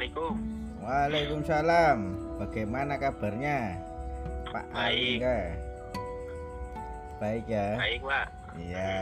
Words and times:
Assalamualaikum. 0.00 0.36
Waalaikumsalam. 0.80 1.98
Bagaimana 2.40 2.96
kabarnya, 2.96 3.76
Pak 4.48 4.72
Baik. 4.72 5.20
Baik 7.20 7.44
ya. 7.44 7.68
Baik, 7.76 8.00
Pak. 8.08 8.26
Iya. 8.56 8.96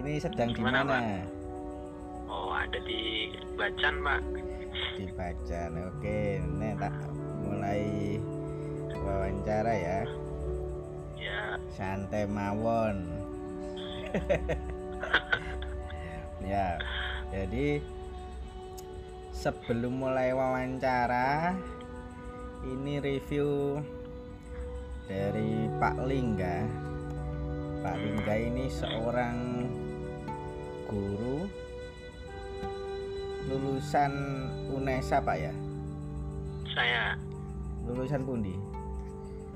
Ini 0.00 0.12
sedang 0.16 0.48
di 0.48 0.64
mana? 0.64 1.20
Oh, 2.24 2.56
ada 2.56 2.80
di 2.88 3.36
Bacan, 3.60 4.00
Pak. 4.00 4.24
Di 4.96 5.12
Bacan. 5.12 5.92
Oke, 5.92 6.40
ini 6.40 6.68
tak 6.80 6.96
mulai 7.44 8.16
wawancara 8.96 9.72
ya. 9.76 10.00
Ya, 11.20 11.60
Santai 11.68 12.24
mawon. 12.24 13.12
ya. 16.48 16.80
Jadi 17.28 17.84
sebelum 19.44 20.00
mulai 20.00 20.32
wawancara 20.32 21.52
ini 22.64 22.96
review 22.96 23.76
dari 25.04 25.68
Pak 25.76 26.00
Lingga. 26.08 26.64
Pak 27.84 27.96
Lingga 28.00 28.34
ini 28.40 28.72
seorang 28.72 29.68
guru 30.88 31.44
lulusan 33.52 34.12
UNESA 34.72 35.20
Pak 35.20 35.36
ya. 35.36 35.52
saya 36.72 37.12
Lulusan 37.84 38.24
pundi? 38.24 38.56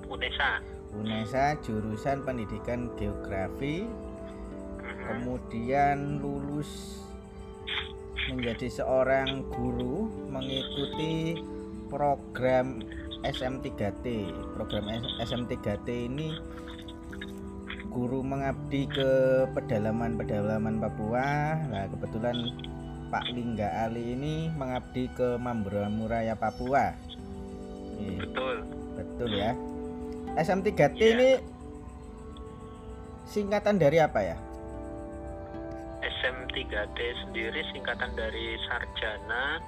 Unesa. 0.05 0.61
UNESA 0.93 1.57
jurusan 1.65 2.29
pendidikan 2.29 2.93
geografi 3.01 3.89
Mhm. 3.89 5.01
kemudian 5.09 6.21
lulus 6.21 7.01
menjadi 8.29 8.69
seorang 8.69 9.49
guru 9.49 10.09
mengikuti 10.29 11.41
program 11.89 12.85
SM3T. 13.25 14.05
Program 14.55 14.85
SM3T 15.19 15.89
ini 15.89 16.37
guru 17.89 18.21
mengabdi 18.21 18.85
ke 18.87 19.11
pedalaman-pedalaman 19.57 20.79
Papua. 20.79 21.57
Nah, 21.67 21.89
kebetulan 21.89 22.37
Pak 23.09 23.33
Lingga 23.33 23.89
Ali 23.89 24.13
ini 24.13 24.53
mengabdi 24.53 25.09
ke 25.17 25.41
Mambramo 25.41 26.05
Raya 26.07 26.37
Papua. 26.37 26.93
Nih, 27.99 28.21
Betul. 28.23 28.63
betul 28.95 29.31
ya. 29.35 29.57
SM3T 30.37 31.01
Iya. 31.01 31.09
ini 31.17 31.31
singkatan 33.27 33.81
dari 33.81 33.99
apa 33.99 34.21
ya? 34.23 34.37
SM3D 36.29 36.99
sendiri 37.25 37.61
singkatan 37.73 38.13
dari 38.13 38.61
sarjana 38.69 39.65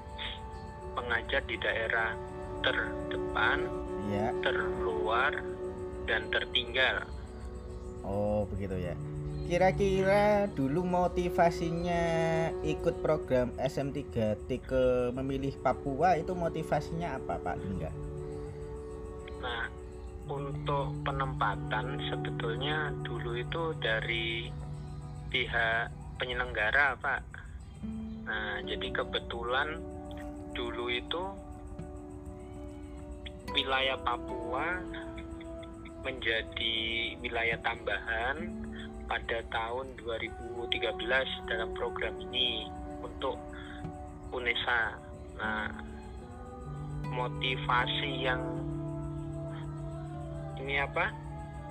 pengajar 0.93 1.41
di 1.49 1.57
daerah 1.57 2.13
terdepan, 2.61 3.65
Ya. 4.13 4.29
terluar, 4.45 5.33
dan 6.05 6.29
tertinggal. 6.29 7.07
Oh, 8.05 8.45
begitu 8.53 8.77
ya. 8.77 8.93
Kira-kira 9.49 10.47
dulu 10.53 10.85
motivasinya 10.87 12.05
ikut 12.63 13.03
program 13.03 13.51
SM3T 13.59 14.49
ke 14.63 14.85
memilih 15.17 15.57
Papua 15.59 16.15
itu 16.21 16.37
motivasinya 16.37 17.19
apa, 17.19 17.41
Pak 17.41 17.57
Lingga? 17.59 17.91
Nah, 19.43 19.65
untuk 20.31 20.95
penempatan 21.03 21.99
sebetulnya 22.13 22.95
dulu 23.03 23.35
itu 23.43 23.75
dari 23.83 24.51
pihak 25.35 26.00
penyelenggara, 26.21 27.01
Pak. 27.01 27.23
Nah, 28.29 28.61
jadi 28.69 28.93
kebetulan 28.93 29.81
dulu 30.53 30.93
itu 30.93 31.23
wilayah 33.57 33.97
Papua 34.05 34.79
menjadi 36.05 36.77
wilayah 37.25 37.59
tambahan 37.65 38.37
pada 39.11 39.43
tahun 39.51 39.97
2013 39.99 41.51
dalam 41.51 41.73
program 41.75 42.15
ini 42.31 42.71
untuk 43.03 43.41
UNESA. 44.31 44.83
Nah, 45.41 45.67
motivasi 47.11 48.13
yang 48.23 48.45
ini 50.63 50.79
apa? 50.79 51.11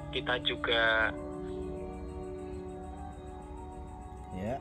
Kita 0.09 0.41
juga 0.43 1.13
Ya. 4.39 4.55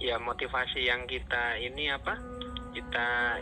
ya 0.00 0.16
motivasi 0.18 0.82
yang 0.88 1.04
kita 1.06 1.60
ini 1.60 1.92
apa? 1.92 2.16
Kita 2.72 3.38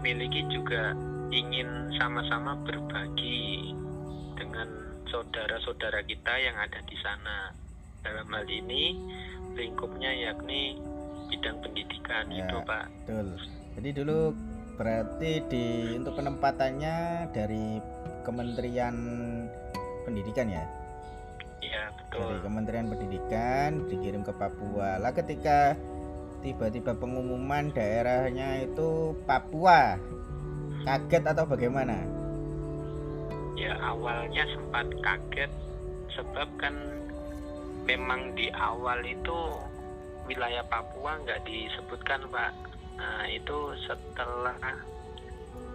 miliki 0.00 0.46
juga 0.48 0.96
ingin 1.30 1.94
sama-sama 2.00 2.56
berbagi 2.64 3.70
dengan 4.34 4.68
saudara-saudara 5.12 6.02
kita 6.06 6.32
yang 6.40 6.56
ada 6.56 6.80
di 6.86 6.96
sana. 7.04 7.52
Dalam 8.00 8.32
hal 8.32 8.48
ini 8.48 8.96
lingkupnya 9.52 10.08
yakni 10.08 10.80
bidang 11.28 11.60
pendidikan 11.60 12.32
Ya. 12.32 12.48
itu, 12.48 12.56
Pak. 12.64 12.86
Betul. 13.04 13.28
Jadi 13.76 13.88
dulu 13.92 14.18
berarti 14.80 15.30
di 15.52 15.66
untuk 16.00 16.16
penempatannya 16.16 17.28
dari 17.36 17.78
Kementerian 18.24 18.96
Pendidikan 20.08 20.48
ya. 20.48 20.64
Ya, 21.60 21.92
Dari 22.08 22.40
betul. 22.40 22.40
Kementerian 22.44 22.86
Pendidikan 22.88 23.70
dikirim 23.86 24.22
ke 24.24 24.32
Papua. 24.32 24.96
Lah 24.96 25.12
ketika 25.12 25.76
tiba-tiba 26.40 26.96
pengumuman 26.96 27.68
daerahnya 27.72 28.64
itu 28.64 29.12
Papua. 29.28 30.00
Kaget 30.80 31.24
atau 31.28 31.44
bagaimana? 31.44 32.00
Ya, 33.60 33.76
awalnya 33.84 34.48
sempat 34.56 34.88
kaget 35.04 35.52
sebab 36.16 36.48
kan 36.56 36.72
memang 37.84 38.32
di 38.32 38.48
awal 38.56 39.04
itu 39.04 39.60
wilayah 40.24 40.64
Papua 40.64 41.20
nggak 41.20 41.44
disebutkan, 41.44 42.24
Pak. 42.32 42.52
Nah, 42.96 43.28
itu 43.28 43.76
setelah 43.84 44.56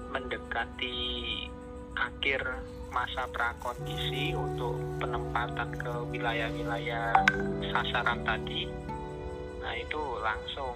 mendekati 0.09 0.97
akhir 1.93 2.41
masa 2.95 3.27
prakondisi 3.27 4.31
untuk 4.31 4.79
penempatan 5.03 5.67
ke 5.75 5.93
wilayah-wilayah 6.15 7.11
sasaran 7.75 8.23
tadi. 8.23 8.71
Nah, 9.59 9.75
itu 9.75 9.99
langsung 10.23 10.71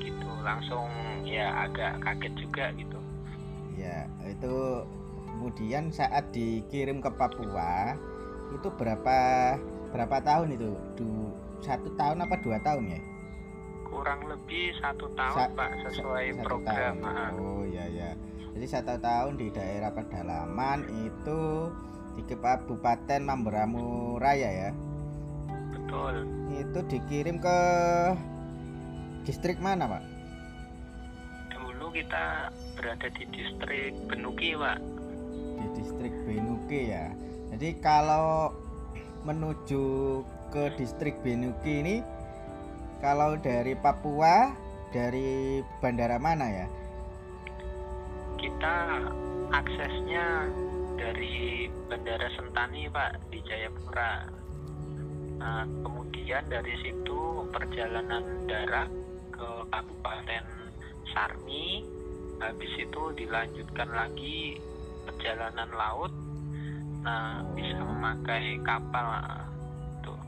gitu, 0.00 0.30
langsung 0.40 0.88
ya 1.28 1.68
agak 1.68 2.00
kaget 2.00 2.32
juga 2.40 2.64
gitu. 2.72 2.98
Ya, 3.76 4.08
itu 4.24 4.88
kemudian 5.28 5.92
saat 5.92 6.32
dikirim 6.32 7.04
ke 7.04 7.12
Papua 7.12 7.92
itu 8.56 8.72
berapa 8.72 9.18
berapa 9.92 10.16
tahun 10.24 10.56
itu? 10.56 10.72
Du, 10.96 11.36
satu 11.60 11.92
tahun 12.00 12.24
apa 12.24 12.40
dua 12.40 12.56
tahun 12.64 12.96
ya? 12.96 13.00
kurang 13.88 14.20
lebih 14.28 14.76
satu 14.84 15.08
tahun 15.16 15.48
Sa- 15.48 15.52
pak 15.56 15.72
sesuai 15.88 16.36
Satu 16.36 16.44
program 16.44 16.94
tahun. 17.00 17.08
ah. 17.08 17.30
Oh 17.40 17.64
ya 17.64 17.88
ya. 17.88 18.12
Jadi 18.58 18.74
satu 18.74 18.98
tahun 18.98 19.38
di 19.38 19.54
daerah 19.54 19.94
pedalaman 19.94 20.82
itu 21.06 21.70
di 22.18 22.26
Kabupaten 22.26 23.22
Mambramo 23.22 24.18
Raya 24.18 24.50
ya. 24.50 24.70
betul 25.70 26.26
Itu 26.58 26.82
dikirim 26.90 27.38
ke 27.38 27.58
distrik 29.22 29.62
mana, 29.62 29.86
Pak? 29.86 30.02
dulu 31.54 31.94
kita 31.94 32.50
berada 32.74 33.06
di 33.14 33.30
distrik 33.30 33.94
Benuki 34.10 34.58
pak 34.58 34.82
Di 35.62 35.66
distrik 35.78 36.14
Benuki 36.26 36.90
ya. 36.90 37.14
Jadi 37.54 37.78
kalau 37.78 38.50
menuju 39.22 39.86
ke 40.50 40.74
distrik 40.74 41.14
Benuki 41.22 41.78
ini 41.78 41.96
kalau 42.98 43.38
dari 43.38 43.78
Papua 43.78 44.50
dari 44.90 45.62
bandara 45.78 46.18
mana 46.18 46.50
ya? 46.50 46.77
Kita 48.38 48.74
aksesnya 49.50 50.46
dari 50.94 51.66
Bandara 51.90 52.30
Sentani 52.38 52.86
pak 52.86 53.18
di 53.34 53.42
Jayapura. 53.42 54.30
Nah, 55.38 55.62
kemudian 55.82 56.42
dari 56.46 56.74
situ 56.82 57.46
perjalanan 57.50 58.46
darat 58.46 58.90
ke 59.34 59.50
Kabupaten 59.70 60.44
Sarmi 61.14 61.82
habis 62.38 62.72
itu 62.78 63.02
dilanjutkan 63.18 63.88
lagi 63.90 64.58
perjalanan 65.06 65.70
laut. 65.74 66.12
Nah 67.02 67.42
bisa 67.54 67.82
memakai 67.82 68.58
kapal 68.62 69.06
tuh. 70.02 70.20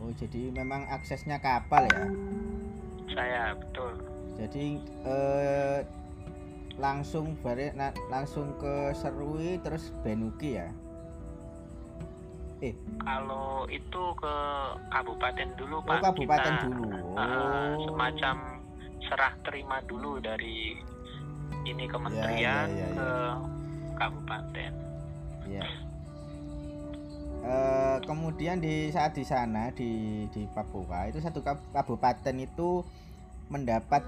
Oh, 0.00 0.12
jadi 0.16 0.52
memang 0.52 0.88
aksesnya 0.92 1.40
kapal 1.40 1.88
ya. 1.88 2.06
saya 3.08 3.56
betul. 3.56 3.92
Jadi 4.36 4.78
eh, 5.08 5.80
langsung 6.78 7.34
bare, 7.42 7.74
na- 7.74 7.94
langsung 8.06 8.54
ke 8.56 8.94
Serui 8.94 9.58
terus 9.58 9.90
Benuki 10.00 10.54
ya. 10.54 10.70
Eh, 12.58 12.74
Kalau 13.02 13.66
itu 13.70 14.02
ke 14.18 14.34
kabupaten 14.90 15.48
dulu 15.54 15.78
oh 15.78 15.86
Pak. 15.86 16.02
kabupaten 16.10 16.54
Kita, 16.58 16.64
dulu. 16.66 16.90
uh, 17.14 17.74
semacam 17.86 18.36
serah 18.98 19.34
terima 19.46 19.78
dulu 19.86 20.18
dari 20.18 20.74
ini 21.62 21.84
kementerian 21.86 22.66
ya, 22.66 22.74
ya, 22.74 22.88
ya. 22.90 22.98
ke 22.98 23.10
kabupaten. 23.94 24.72
Iya. 25.46 25.66
Eh, 27.38 27.96
kemudian 28.02 28.58
di 28.58 28.90
saat 28.90 29.14
di 29.14 29.22
sana 29.22 29.70
di 29.70 30.26
di 30.34 30.42
Papua 30.50 31.06
itu 31.06 31.22
satu 31.22 31.38
kab- 31.40 31.62
kabupaten 31.70 32.34
itu 32.42 32.82
mendapat 33.48 34.02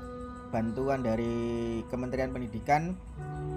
bantuan 0.51 1.07
dari 1.07 1.79
Kementerian 1.89 2.35
Pendidikan 2.35 2.99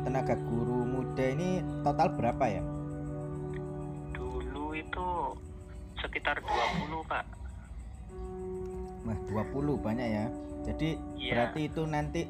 tenaga 0.06 0.38
guru 0.38 0.86
muda 0.86 1.26
ini 1.26 1.60
total 1.82 2.14
berapa 2.14 2.46
ya? 2.46 2.64
Dulu 4.14 4.78
itu 4.78 5.08
sekitar 5.98 6.38
20 6.40 7.02
Pak. 7.10 7.26
Wah, 9.04 9.18
20 9.28 9.76
banyak 9.82 10.08
ya. 10.08 10.26
Jadi 10.64 10.96
Iya. 11.20 11.32
berarti 11.36 11.60
itu 11.68 11.82
nanti 11.84 12.22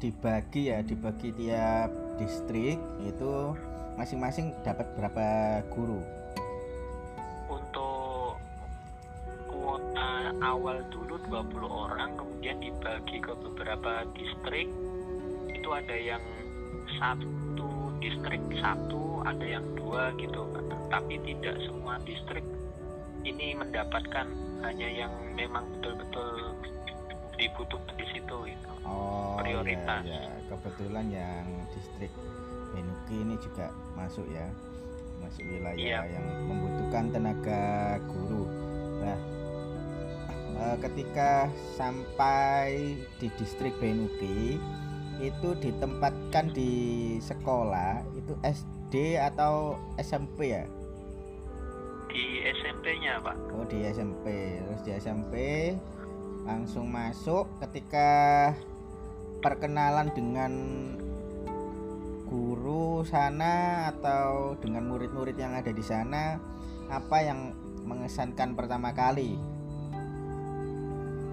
dibagi 0.00 0.72
ya, 0.72 0.78
dibagi 0.80 1.34
tiap 1.36 1.90
distrik 2.16 2.78
itu 3.04 3.32
masing-masing 3.98 4.56
dapat 4.64 4.86
berapa 4.96 5.26
guru? 5.74 6.00
Untuk 7.50 8.40
kuota 9.50 10.32
awal 10.40 10.80
dulu 10.88 11.11
20 11.30 11.62
orang 11.66 12.10
kemudian 12.16 12.58
dibagi 12.58 13.18
ke 13.18 13.32
beberapa 13.34 14.06
distrik 14.14 14.68
itu 15.52 15.68
ada 15.70 15.94
yang 15.94 16.22
satu 16.98 17.68
distrik 18.02 18.42
satu 18.58 19.22
ada 19.22 19.44
yang 19.44 19.64
dua 19.78 20.10
gitu 20.18 20.42
tapi 20.90 21.16
tidak 21.22 21.56
semua 21.62 21.96
distrik 22.02 22.44
ini 23.22 23.54
mendapatkan 23.54 24.26
hanya 24.62 24.88
yang 24.88 25.12
memang 25.34 25.66
betul-betul 25.78 26.58
dibutuhkan 27.38 27.94
di 27.98 28.06
situ 28.14 28.36
gitu. 28.46 28.70
Oh, 28.86 29.38
Prioritas. 29.38 30.02
Ya, 30.06 30.20
ya. 30.26 30.34
kebetulan 30.50 31.06
yang 31.10 31.46
distrik 31.74 32.12
Benuki 32.72 33.16
ini 33.20 33.34
juga 33.42 33.68
masuk 33.94 34.24
ya, 34.32 34.46
masuk 35.20 35.44
wilayah 35.44 35.76
Iya. 35.76 36.00
yang 36.08 36.26
membutuhkan 36.48 37.04
tenaga 37.12 37.62
guru. 38.08 38.44
Nah, 39.02 39.18
eh, 40.58 40.76
ketika 40.82 41.48
sampai 41.78 42.96
di 43.20 43.28
distrik 43.38 43.72
Benuki 43.78 44.58
itu 45.22 45.48
ditempatkan 45.62 46.50
di 46.50 47.16
sekolah 47.22 48.02
itu 48.18 48.34
SD 48.42 49.20
atau 49.20 49.78
SMP 50.00 50.56
ya? 50.58 50.64
Di 52.10 52.44
SMP-nya 52.44 53.22
Pak. 53.22 53.36
Oh 53.56 53.64
di 53.64 53.86
SMP, 53.86 54.58
terus 54.60 54.82
di 54.84 54.92
SMP 54.98 55.34
langsung 56.42 56.90
masuk 56.90 57.46
ketika 57.62 58.50
perkenalan 59.38 60.10
dengan 60.10 60.52
guru 62.26 63.04
sana 63.04 63.86
atau 63.92 64.56
dengan 64.58 64.88
murid-murid 64.88 65.36
yang 65.36 65.52
ada 65.52 65.68
di 65.68 65.84
sana 65.84 66.40
apa 66.88 67.18
yang 67.20 67.52
mengesankan 67.84 68.56
pertama 68.56 68.96
kali 68.96 69.36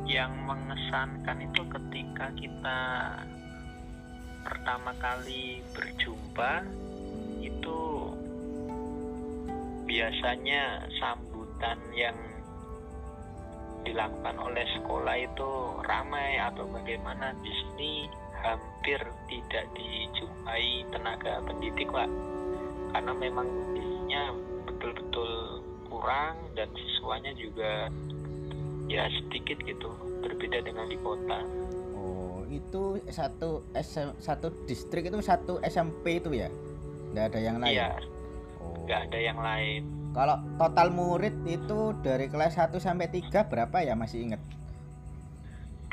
Yang 0.10 0.34
mengesankan 0.42 1.38
itu 1.46 1.62
ketika 1.70 2.34
kita 2.34 2.80
pertama 4.42 4.90
kali 4.98 5.62
berjumpa 5.70 6.66
itu 7.46 7.80
biasanya 9.86 10.90
sambutan 10.98 11.78
yang 11.94 12.18
dilakukan 13.86 14.36
oleh 14.42 14.66
sekolah 14.82 15.14
itu 15.14 15.50
ramai 15.86 16.42
atau 16.42 16.66
bagaimana 16.74 17.38
di 17.46 17.54
sini 17.54 17.94
hampir 18.42 19.00
tidak 19.30 19.66
dijumpai 19.78 20.90
tenaga 20.90 21.38
pendidik 21.46 21.86
pak. 21.94 22.10
Karena 22.98 23.14
memang 23.14 23.46
kondisinya 23.46 24.24
betul-betul 24.66 25.32
kurang 25.86 26.38
dan 26.58 26.70
siswanya 26.74 27.30
juga 27.38 27.94
ya 28.90 29.06
sedikit 29.08 29.62
gitu. 29.64 29.90
Berbeda 30.26 30.66
dengan 30.66 30.90
di 30.90 30.98
kota. 31.00 31.40
Oh 31.96 32.44
itu 32.50 32.98
satu 33.08 33.64
SM, 33.72 34.18
satu 34.20 34.52
distrik 34.66 35.08
itu 35.08 35.22
satu 35.22 35.62
SMP 35.62 36.20
itu 36.20 36.34
ya? 36.34 36.50
Nggak 37.14 37.26
ada 37.34 37.40
yang 37.40 37.58
lain? 37.62 37.74
Iya. 37.78 37.90
Oh. 38.60 38.76
nggak 38.84 39.00
ada 39.08 39.20
yang 39.22 39.40
lain. 39.40 39.82
Kalau 40.10 40.42
total 40.58 40.90
murid 40.90 41.36
itu 41.46 41.94
dari 42.02 42.26
kelas 42.28 42.58
1 42.58 42.82
sampai 42.82 43.08
3 43.08 43.46
berapa 43.46 43.78
ya 43.86 43.94
masih 43.94 44.26
ingat? 44.26 44.42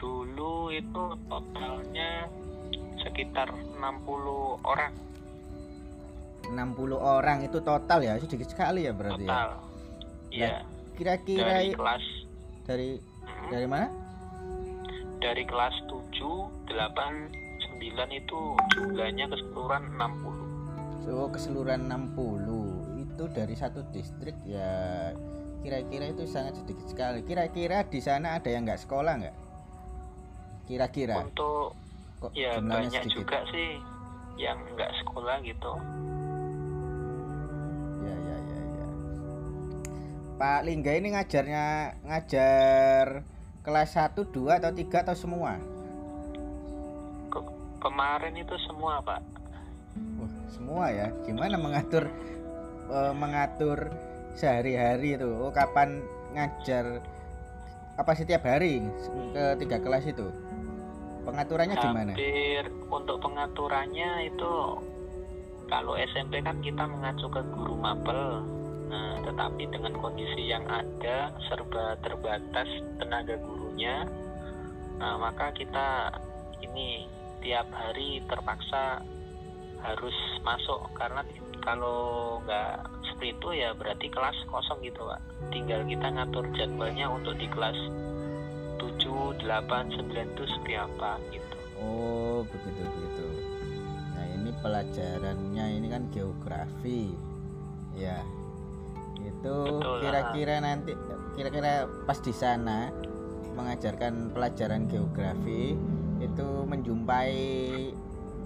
Dulu 0.00 0.72
itu 0.72 1.04
totalnya 1.28 2.24
sekitar 3.04 3.52
60 3.52 4.56
orang. 4.64 4.92
60 6.46 6.96
orang 6.96 7.44
itu 7.44 7.60
total 7.60 8.00
ya? 8.00 8.16
Sedikit 8.16 8.48
sekali 8.48 8.88
ya 8.88 8.92
berarti 8.96 9.24
ya? 9.24 9.28
Total. 9.28 9.50
Iya. 10.26 10.56
kira-kira 10.96 11.60
dari 11.60 11.68
i- 11.70 11.76
kelas 11.76 12.04
dari 12.66 12.98
dari 13.48 13.66
mana? 13.70 13.88
Dari 15.22 15.42
kelas 15.48 15.74
7, 15.88 16.68
8, 16.68 16.76
9 17.80 18.20
itu 18.20 18.40
jumlahnya 18.76 19.26
keseluruhan 19.32 19.82
60 19.96 20.46
so 21.06 21.30
keseluruhan 21.30 21.86
60 21.86 22.98
itu 22.98 23.24
dari 23.30 23.54
satu 23.54 23.86
distrik 23.94 24.34
ya 24.42 25.14
kira-kira 25.62 26.14
itu 26.14 26.26
sangat 26.30 26.58
sedikit 26.62 26.86
sekali. 26.86 27.26
Kira-kira 27.26 27.82
di 27.86 27.98
sana 27.98 28.38
ada 28.38 28.46
yang 28.50 28.66
nggak 28.66 28.82
sekolah 28.86 29.14
nggak? 29.18 29.36
Kira-kira? 30.70 31.22
Untuk 31.22 31.74
kok 32.22 32.30
ya 32.34 32.58
banyak 32.62 33.02
sedikit? 33.06 33.26
juga 33.26 33.38
sih 33.50 33.78
yang 34.36 34.58
nggak 34.76 34.90
sekolah 35.02 35.42
gitu 35.42 35.72
Pak 40.36 40.68
Lingga 40.68 40.92
ini 40.92 41.16
ngajarnya 41.16 41.64
ngajar 42.04 43.24
kelas 43.64 43.96
1, 43.96 44.20
2 44.20 44.60
atau 44.60 44.70
3 44.70 45.04
atau 45.08 45.16
semua 45.16 45.56
Ke- 47.32 47.56
kemarin 47.80 48.36
itu 48.36 48.52
semua 48.68 49.00
pak 49.00 49.24
Wah, 50.20 50.32
semua 50.52 50.92
ya. 50.92 51.08
Gimana 51.24 51.56
mengatur 51.56 52.12
eh, 52.92 53.14
mengatur 53.16 53.88
sehari-hari 54.36 55.16
itu? 55.16 55.24
Oh, 55.40 55.48
kapan 55.48 56.04
ngajar 56.36 57.00
apa 57.96 58.12
setiap 58.12 58.44
hari 58.44 58.84
ke 59.32 59.56
tiga 59.56 59.80
kelas 59.80 60.04
itu? 60.04 60.28
Pengaturannya 61.24 61.80
gimana? 61.80 62.12
hampir 62.12 62.68
untuk 62.92 63.24
pengaturannya 63.24 64.28
itu 64.28 64.52
kalau 65.66 65.96
SMP 65.96 66.44
kan 66.44 66.60
kita 66.60 66.84
mengacu 66.86 67.26
ke 67.26 67.40
guru 67.56 67.74
mapel 67.74 68.44
nah, 68.88 69.20
tetapi 69.22 69.68
dengan 69.70 69.94
kondisi 69.98 70.48
yang 70.48 70.64
ada 70.66 71.32
serba 71.50 71.98
terbatas 72.02 72.68
tenaga 72.98 73.36
gurunya 73.40 74.06
nah, 74.98 75.18
maka 75.18 75.52
kita 75.54 76.12
ini 76.62 77.06
tiap 77.44 77.68
hari 77.70 78.24
terpaksa 78.26 79.04
harus 79.84 80.16
masuk 80.42 80.88
karena 80.96 81.22
kalau 81.60 82.38
nggak 82.46 82.86
seperti 83.10 83.36
itu 83.36 83.48
ya 83.60 83.70
berarti 83.76 84.06
kelas 84.08 84.38
kosong 84.48 84.80
gitu 84.82 85.04
pak 85.04 85.20
tinggal 85.52 85.82
kita 85.84 86.06
ngatur 86.10 86.46
jadwalnya 86.56 87.06
untuk 87.10 87.34
di 87.38 87.46
kelas 87.50 87.76
7, 88.76 89.40
8, 89.40 89.44
9 89.44 90.36
itu 90.36 90.42
seperti 90.48 90.74
apa 90.76 91.20
gitu 91.30 91.56
Oh, 91.76 92.40
begitu 92.48 92.80
begitu. 92.88 93.26
Nah, 94.16 94.26
ini 94.32 94.50
pelajarannya 94.64 95.64
ini 95.76 95.86
kan 95.92 96.08
geografi. 96.08 97.12
Ya. 97.96 98.24
Itu 99.40 99.80
kira-kira 100.00 100.60
nanti 100.62 100.92
kira-kira 101.36 101.86
pas 102.08 102.18
di 102.20 102.32
sana 102.32 102.90
mengajarkan 103.56 104.36
pelajaran 104.36 104.88
geografi 104.88 105.76
itu 106.20 106.48
menjumpai 106.68 107.36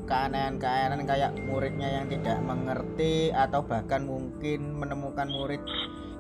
keanehan-keanehan 0.07 1.07
kayak 1.07 1.33
muridnya 1.47 2.03
yang 2.03 2.07
tidak 2.11 2.39
mengerti 2.43 3.31
atau 3.31 3.63
bahkan 3.63 4.03
mungkin 4.07 4.75
menemukan 4.75 5.31
murid 5.31 5.63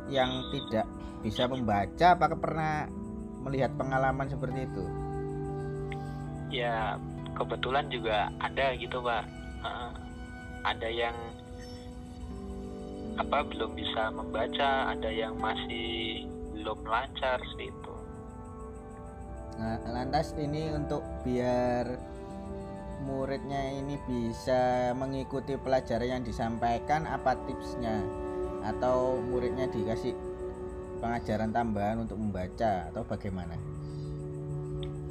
yang 0.07 0.31
tidak 0.55 0.87
bisa 1.23 1.50
membaca 1.50 2.15
apakah 2.15 2.39
pernah 2.39 2.87
melihat 3.43 3.75
pengalaman 3.75 4.31
seperti 4.31 4.67
itu? 4.67 4.85
ya 6.50 6.99
kebetulan 7.39 7.87
juga 7.89 8.29
ada 8.43 8.75
gitu 8.75 8.99
pak 9.00 9.23
Heeh. 9.62 9.91
ada 10.67 10.89
yang 10.91 11.17
apa 13.21 13.45
belum 13.53 13.77
bisa 13.77 14.09
membaca 14.11 14.97
ada 14.97 15.11
yang 15.12 15.37
masih 15.37 16.25
belum 16.57 16.81
lancar 16.89 17.39
seperti 17.53 17.69
itu 17.69 17.95
Nah, 19.61 19.77
lantas 19.93 20.33
ini 20.41 20.73
untuk 20.73 21.05
biar 21.21 21.85
muridnya 23.05 23.77
ini 23.77 24.00
bisa 24.09 24.89
mengikuti 24.97 25.53
pelajaran 25.61 26.17
yang 26.17 26.25
disampaikan 26.25 27.05
apa 27.05 27.37
tipsnya? 27.45 28.00
atau 28.61 29.17
muridnya 29.25 29.65
dikasih 29.73 30.12
pengajaran 31.00 31.49
tambahan 31.49 32.05
untuk 32.05 32.21
membaca 32.21 32.93
atau 32.93 33.03
bagaimana? 33.09 33.57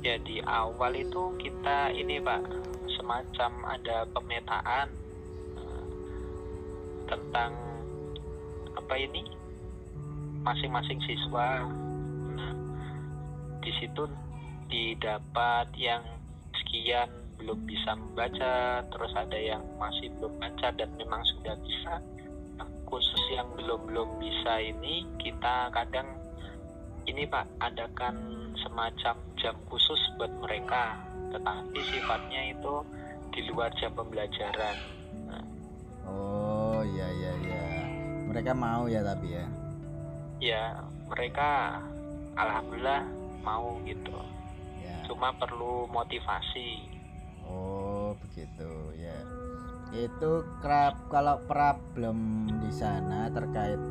Ya 0.05 0.15
di 0.21 0.39
awal 0.45 0.95
itu 0.95 1.33
kita 1.41 1.91
ini 1.91 2.21
Pak 2.23 2.45
semacam 2.93 3.51
ada 3.67 4.05
pemetaan 4.13 4.87
eh, 5.59 5.85
tentang 7.09 7.51
apa 8.89 9.05
ini 9.05 9.21
masing-masing 10.41 10.97
siswa. 11.05 11.61
Nah, 12.33 12.57
di 13.61 13.69
situ 13.77 14.09
didapat 14.65 15.69
yang 15.77 16.01
sekian 16.57 17.05
belum 17.37 17.69
bisa 17.69 17.93
membaca, 17.93 18.81
terus 18.89 19.13
ada 19.13 19.37
yang 19.37 19.61
masih 19.77 20.09
belum 20.17 20.41
baca 20.41 20.73
dan 20.73 20.89
memang 20.97 21.21
sudah 21.21 21.53
bisa. 21.61 22.01
Nah, 22.57 22.65
khusus 22.89 23.21
yang 23.29 23.45
belum 23.61 23.93
belum 23.93 24.09
bisa 24.17 24.57
ini 24.57 25.05
kita 25.21 25.69
kadang 25.69 26.09
ini 27.05 27.29
Pak 27.29 27.45
adakan 27.61 28.17
semacam 28.57 29.21
jam 29.37 29.53
khusus 29.69 30.01
buat 30.17 30.33
mereka, 30.41 30.97
tetapi 31.29 31.77
sifatnya 31.93 32.57
itu 32.57 32.81
di 33.37 33.53
luar 33.53 33.69
jam 33.77 33.93
pembelajaran. 33.93 34.77
Nah, 35.29 35.45
Oh 36.09 36.81
iya 36.81 37.05
iya 37.21 37.33
iya. 37.45 37.58
Mereka 38.29 38.53
mau 38.53 38.85
ya 38.85 39.01
tapi 39.01 39.33
ya. 39.33 39.45
ya 40.39 40.63
mereka 41.09 41.81
alhamdulillah 42.37 43.03
mau 43.41 43.81
gitu. 43.83 44.13
Ya. 44.79 45.01
Cuma 45.09 45.33
perlu 45.33 45.89
motivasi. 45.89 46.85
Oh 47.43 48.13
begitu 48.21 48.69
ya. 48.95 49.17
Itu 49.89 50.45
kerap 50.61 51.09
kalau 51.09 51.41
problem 51.49 52.45
di 52.61 52.69
sana 52.69 53.33
terkait 53.33 53.81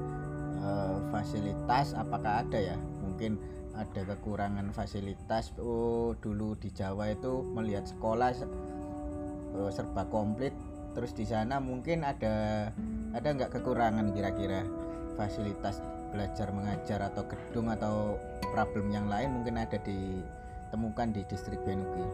eh, 0.63 0.97
fasilitas 1.11 1.99
apakah 1.99 2.47
ada 2.47 2.63
ya? 2.63 2.79
Mungkin 3.03 3.35
ada 3.75 4.07
kekurangan 4.15 4.71
fasilitas. 4.71 5.51
Oh 5.59 6.15
dulu 6.23 6.55
di 6.55 6.71
Jawa 6.71 7.11
itu 7.11 7.43
melihat 7.59 7.91
sekolah 7.91 8.31
se- 8.31 8.47
eh, 9.59 9.71
serba 9.75 10.07
komplit. 10.07 10.55
Terus 10.95 11.11
di 11.13 11.27
sana 11.27 11.59
mungkin 11.59 12.07
ada 12.07 12.71
ada 13.19 13.35
nggak 13.35 13.51
kekurangan 13.59 14.15
kira-kira 14.15 14.63
fasilitas 15.19 15.83
belajar 16.15 16.55
mengajar 16.55 17.03
atau 17.11 17.27
gedung 17.27 17.67
atau 17.75 18.15
problem 18.55 18.95
yang 18.95 19.11
lain 19.11 19.35
mungkin 19.35 19.59
ada 19.59 19.75
ditemukan 19.83 21.11
di 21.11 21.27
distrik 21.27 21.59
Benuki. 21.67 22.07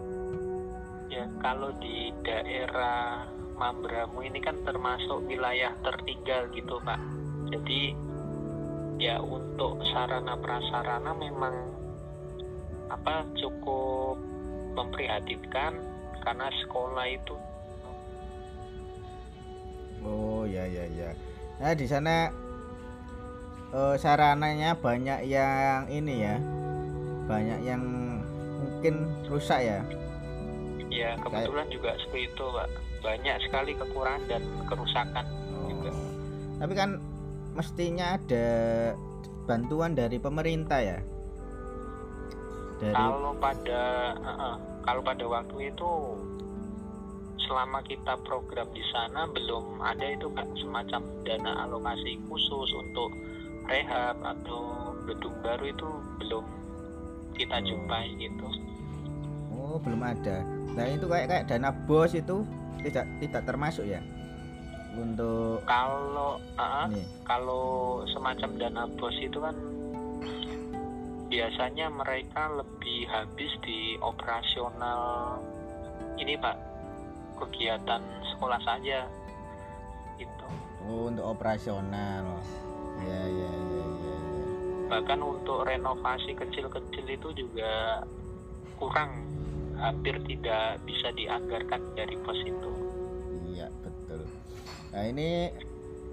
Ya, 1.12 1.28
kalau 1.44 1.76
di 1.78 2.10
daerah 2.24 3.28
Mambramu 3.54 4.24
ini 4.26 4.42
kan 4.42 4.58
termasuk 4.66 5.30
wilayah 5.30 5.70
tertinggal 5.86 6.50
gitu, 6.56 6.80
Pak. 6.82 6.98
Jadi 7.54 7.94
ya 8.98 9.22
untuk 9.22 9.78
sarana 9.94 10.34
prasarana 10.40 11.14
memang 11.14 11.54
apa 12.90 13.22
cukup 13.38 14.18
memprihatinkan 14.74 15.78
karena 16.24 16.48
sekolah 16.64 17.06
itu 17.06 17.36
Oh 20.04 20.44
ya 20.44 20.68
ya 20.68 20.84
ya. 20.92 21.10
Nah 21.58 21.72
di 21.72 21.86
sana 21.88 22.28
eh, 23.72 23.94
sarananya 23.96 24.76
banyak 24.76 25.24
yang 25.26 25.88
ini 25.88 26.14
ya, 26.20 26.36
banyak 27.24 27.60
yang 27.64 27.82
mungkin 28.60 29.08
rusak 29.26 29.60
ya. 29.64 29.80
ya 30.92 31.18
kebetulan 31.18 31.66
juga 31.72 31.96
seperti 31.98 32.30
itu, 32.30 32.44
Pak. 32.52 32.68
Banyak 33.02 33.36
sekali 33.48 33.72
kekurangan 33.74 34.22
dan 34.30 34.42
kerusakan 34.68 35.24
juga. 35.66 35.90
Oh. 35.90 36.12
Tapi 36.62 36.72
kan 36.76 36.90
mestinya 37.56 38.14
ada 38.20 38.46
bantuan 39.48 39.96
dari 39.96 40.20
pemerintah 40.20 40.80
ya. 40.80 40.98
Dari 42.78 42.94
Kalau 42.94 43.32
pada 43.40 43.82
eh, 44.20 44.56
kalau 44.84 45.00
pada 45.00 45.24
waktu 45.24 45.72
itu 45.72 45.90
selama 47.44 47.84
kita 47.84 48.16
program 48.24 48.68
di 48.72 48.84
sana 48.92 49.28
belum 49.28 49.80
ada 49.80 50.06
itu 50.12 50.28
Kak, 50.32 50.48
semacam 50.58 51.02
dana 51.24 51.52
alokasi 51.68 52.20
khusus 52.28 52.70
untuk 52.76 53.10
rehab 53.68 54.16
atau 54.20 54.92
gedung 55.08 55.36
baru 55.40 55.64
itu 55.68 55.88
belum 56.20 56.44
kita 57.34 57.56
jumpai 57.64 58.14
gitu. 58.20 58.46
oh 59.56 59.76
belum 59.82 60.00
ada. 60.04 60.44
Nah 60.74 60.86
itu 60.90 61.06
kayak 61.08 61.26
kayak 61.30 61.44
dana 61.50 61.70
bos 61.72 62.12
itu 62.14 62.46
tidak 62.84 63.06
tidak 63.20 63.42
termasuk 63.48 63.84
ya 63.88 64.00
untuk 64.94 65.64
Kalau 65.66 66.38
ini. 66.86 67.02
kalau 67.26 67.66
semacam 68.14 68.50
dana 68.60 68.82
bos 68.94 69.16
itu 69.18 69.38
kan 69.42 69.56
biasanya 71.32 71.90
mereka 71.90 72.46
lebih 72.54 73.10
habis 73.10 73.50
di 73.66 73.98
operasional 73.98 75.42
ini 76.20 76.38
Pak 76.38 76.73
kegiatan 77.48 78.02
sekolah 78.34 78.60
saja 78.62 79.08
gitu 80.16 80.46
Oh, 80.84 81.08
untuk 81.08 81.24
operasional. 81.24 82.24
Ya 83.00 83.22
ya 83.24 83.50
ya 83.50 83.84
ya. 83.84 83.86
ya. 84.04 84.16
bahkan 84.84 85.18
untuk 85.18 85.64
renovasi 85.64 86.36
kecil-kecil 86.36 87.08
itu 87.08 87.28
juga 87.34 88.04
kurang 88.76 89.24
hampir 89.80 90.14
tidak 90.28 90.78
bisa 90.84 91.08
dianggarkan 91.16 91.80
dari 91.96 92.14
pos 92.22 92.38
itu 92.44 92.72
Iya 93.50 93.72
betul. 93.82 94.22
Nah 94.92 95.04
ini 95.08 95.50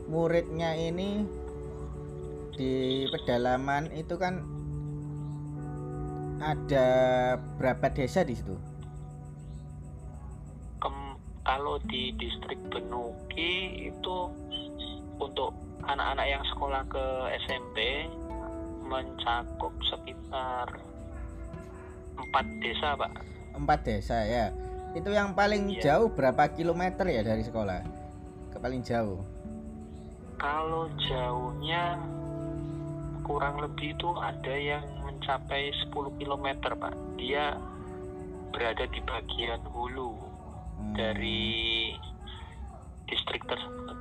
muridnya 0.08 0.74
ini 0.74 1.28
di 2.56 3.06
pedalaman 3.12 3.92
itu 3.94 4.16
kan 4.18 4.42
ada 6.42 6.88
berapa 7.60 7.86
desa 7.94 8.26
di 8.26 8.34
situ? 8.34 8.56
Kalau 11.42 11.82
di 11.90 12.14
distrik 12.16 12.62
Benuki 12.70 13.54
itu 13.90 14.18
untuk 15.18 15.52
anak-anak 15.84 16.28
yang 16.30 16.44
sekolah 16.54 16.86
ke 16.86 17.06
SMP 17.42 18.06
mencakup 18.86 19.74
sekitar 19.88 20.68
empat 22.14 22.46
desa 22.62 22.94
pak 22.94 23.12
Empat 23.52 23.80
desa 23.82 24.18
ya. 24.24 24.46
Itu 24.94 25.10
yang 25.10 25.34
paling 25.34 25.72
Iya. 25.72 25.82
jauh 25.98 26.12
berapa 26.12 26.52
kilometer 26.52 27.08
ya 27.08 27.22
dari 27.22 27.42
sekolah? 27.42 27.80
Ke 28.50 28.58
paling 28.60 28.82
jauh. 28.82 29.20
kalau 30.36 30.90
jauhnya 30.98 32.02
kurang 33.22 33.62
lebih 33.62 33.94
itu 33.94 34.10
ada 34.18 34.50
yang 34.58 34.82
mencapai 35.06 35.70
10 35.86 36.18
km 36.18 36.48
pak 36.74 36.98
dia 37.14 37.62
berada 38.50 38.90
di 38.90 38.98
bagian 39.06 39.62
hulu 39.70 40.18
dari 40.94 41.94
distrik 43.06 43.44
tersebut? 43.46 43.96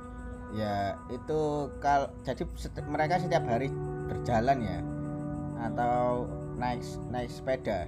Ya 0.51 0.99
itu 1.07 1.39
kal 1.79 2.11
jadi 2.21 2.43
seti- 2.55 2.83
mereka 2.83 3.17
setiap 3.17 3.47
hari 3.47 3.71
berjalan 4.11 4.57
ya 4.59 4.79
atau 5.63 6.27
naik 6.59 6.83
naik 7.07 7.31
sepeda. 7.31 7.87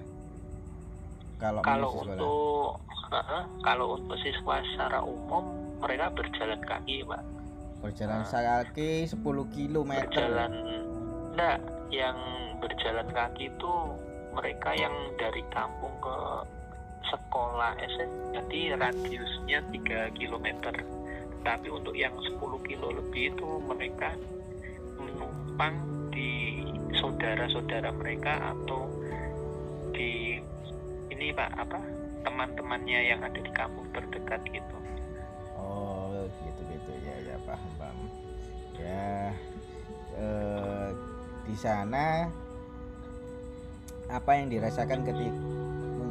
Kalau 1.38 1.60
kalau 1.60 1.90
untuk 2.00 2.80
Heeh, 3.14 3.44
kalau 3.62 3.94
untuk 3.94 4.18
siswa 4.18 4.58
secara 4.74 5.06
umum 5.06 5.46
mereka 5.78 6.10
berjalan 6.10 6.58
kaki 6.66 7.06
pak. 7.06 7.22
Berjalan 7.84 8.24
Ah. 8.24 8.64
kaki 8.66 9.06
10 9.06 9.46
km 9.54 9.92
berjalan 9.92 10.54
enggak 11.30 11.60
yang 11.92 12.18
berjalan 12.58 13.06
kaki 13.12 13.54
itu 13.54 13.74
mereka 14.34 14.74
yang 14.74 14.96
dari 15.20 15.46
kampung 15.54 15.94
ke 16.02 16.16
sekolah 17.08 17.76
SMP 17.80 18.24
jadi 18.34 18.76
radiusnya 18.78 19.60
3 19.72 20.18
km 20.18 20.48
tapi 21.44 21.68
untuk 21.68 21.94
yang 21.94 22.16
10 22.16 22.40
kilo 22.40 22.88
lebih 22.96 23.36
itu 23.36 23.50
mereka 23.68 24.16
menumpang 24.96 25.76
di 26.14 26.64
saudara-saudara 26.96 27.92
mereka 27.92 28.56
atau 28.56 28.88
di 29.92 30.40
ini 31.12 31.36
pak 31.36 31.52
apa 31.60 31.80
teman-temannya 32.24 33.00
yang 33.14 33.20
ada 33.22 33.38
di 33.38 33.52
kampung 33.52 33.86
terdekat 33.92 34.40
gitu. 34.48 34.78
Oh 35.60 36.10
gitu 36.48 36.62
gitu. 36.72 36.92
Ya 37.04 37.16
ya 37.28 37.38
paham 37.44 37.72
paham. 37.78 38.00
Ya 38.80 39.12
eh, 40.16 40.90
di 41.44 41.56
sana 41.60 42.32
apa 44.08 44.32
yang 44.40 44.48
dirasakan 44.48 45.04
ketika 45.04 45.53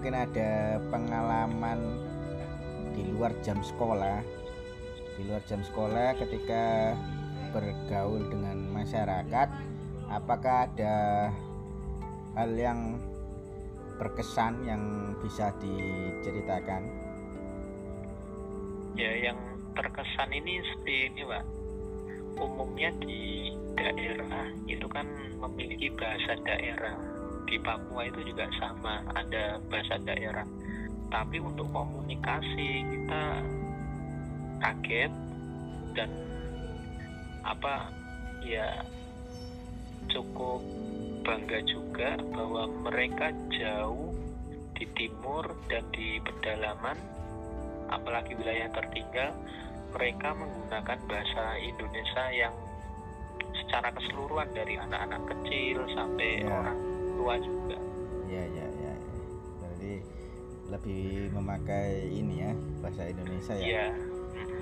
mungkin 0.03 0.19
ada 0.19 0.83
pengalaman 0.91 1.79
di 2.91 3.07
luar 3.15 3.31
jam 3.47 3.55
sekolah. 3.63 4.19
Di 5.15 5.23
luar 5.31 5.39
jam 5.47 5.63
sekolah 5.63 6.19
ketika 6.19 6.91
bergaul 7.55 8.27
dengan 8.27 8.67
masyarakat 8.75 9.47
apakah 10.11 10.67
ada 10.67 11.31
hal 12.35 12.51
yang 12.51 12.99
berkesan 14.03 14.67
yang 14.67 15.15
bisa 15.23 15.55
diceritakan? 15.63 16.83
Ya 18.99 19.31
yang 19.31 19.39
terkesan 19.79 20.35
ini 20.35 20.67
seperti 20.67 21.15
ini 21.15 21.23
pak 21.31 21.47
umumnya 22.43 22.91
di 22.99 23.55
daerah 23.79 24.51
itu 24.67 24.91
kan 24.91 25.07
memiliki 25.39 25.95
bahasa 25.95 26.35
daerah 26.43 27.12
di 27.47 27.57
Papua 27.61 28.07
itu 28.09 28.21
juga 28.27 28.49
sama 28.59 29.03
ada 29.15 29.59
bahasa 29.71 29.99
daerah 30.03 30.47
tapi 31.13 31.37
untuk 31.39 31.69
komunikasi 31.71 32.89
kita 32.89 33.25
kaget 34.63 35.13
dan 35.93 36.11
apa 37.45 37.91
ya 38.41 38.81
cukup 40.09 40.63
bangga 41.23 41.61
juga 41.69 42.19
bahwa 42.33 42.67
mereka 42.91 43.31
jauh 43.55 44.15
di 44.75 44.89
timur 44.99 45.47
dan 45.71 45.85
di 45.95 46.19
pedalaman 46.25 46.99
apalagi 47.93 48.35
wilayah 48.35 48.73
tertinggal 48.73 49.31
mereka 49.93 50.33
menggunakan 50.33 50.99
bahasa 51.07 51.61
Indonesia 51.61 52.25
yang 52.33 52.55
secara 53.53 53.93
keseluruhan 53.93 54.49
dari 54.57 54.81
anak-anak 54.81 55.23
kecil 55.29 55.85
sampai 55.93 56.43
Ya. 56.43 56.49
orang 56.49 56.92
tua 57.23 57.39
juga. 57.39 57.79
Ya 58.27 58.43
ya 58.51 58.67
ya, 58.67 58.95
berarti 59.63 59.93
lebih 60.75 61.31
memakai 61.31 62.11
ini 62.11 62.43
ya 62.43 62.53
bahasa 62.83 63.07
Indonesia 63.07 63.55
ya? 63.55 63.63
Ya 63.63 63.87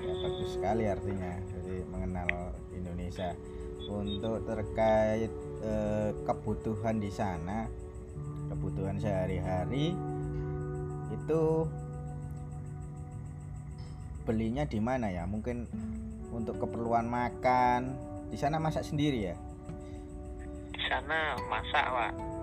ya 0.04 0.12
bagus 0.20 0.50
sekali 0.52 0.84
artinya. 0.84 1.32
Jadi 1.56 1.74
mengenal 1.88 2.52
Indonesia. 2.76 3.32
Untuk 3.90 4.46
terkait 4.46 5.32
eh, 5.66 6.10
kebutuhan 6.22 7.02
di 7.02 7.10
sana 7.10 7.66
kebutuhan 8.46 9.02
sehari-hari 9.02 9.98
itu 11.10 11.42
belinya 14.28 14.68
di 14.68 14.78
mana 14.78 15.08
ya? 15.08 15.24
Mungkin 15.24 15.64
untuk 16.30 16.60
keperluan 16.60 17.08
makan. 17.08 17.96
Di 18.30 18.38
sana 18.38 18.62
masak 18.62 18.86
sendiri 18.86 19.32
ya? 19.32 19.36
Di 20.70 20.82
sana 20.86 21.34
masak 21.50 21.82
pak 21.82 22.39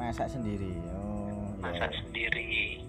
masak 0.00 0.32
sendiri. 0.32 0.72
Oh 0.96 1.20
masak 1.60 1.92
ya 1.92 1.98
sendiri. 2.00 2.80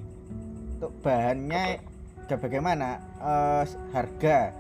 Untuk 0.80 0.92
bahannya 1.04 1.84
ya 2.26 2.36
bagaimana? 2.40 3.04
Eh, 3.20 3.64
harga. 3.92 4.56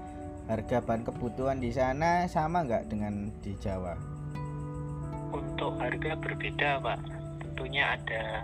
Harga 0.51 0.77
bahan 0.83 1.07
kebutuhan 1.07 1.63
di 1.63 1.71
sana 1.71 2.27
sama 2.27 2.67
nggak 2.67 2.91
dengan 2.91 3.31
di 3.39 3.55
Jawa? 3.55 3.95
Untuk 5.31 5.79
harga 5.79 6.11
berbeda 6.19 6.83
pak. 6.83 6.99
Tentunya 7.39 7.95
ada 7.95 8.43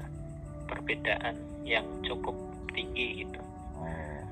perbedaan 0.71 1.35
yang 1.67 1.83
cukup 2.07 2.33
tinggi 2.71 3.27
gitu. 3.27 3.41
Oh. 3.75 4.23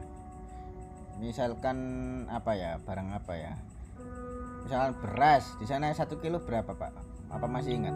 Misalkan 1.20 1.78
apa 2.32 2.56
ya? 2.56 2.80
Barang 2.80 3.12
apa 3.12 3.36
ya? 3.36 3.54
Misalkan 4.64 4.96
beras 5.04 5.44
di 5.60 5.68
sana 5.68 5.92
satu 5.92 6.16
kilo 6.24 6.40
berapa 6.40 6.72
pak? 6.72 6.96
Apa 7.28 7.46
masih 7.52 7.76
ingat 7.76 7.96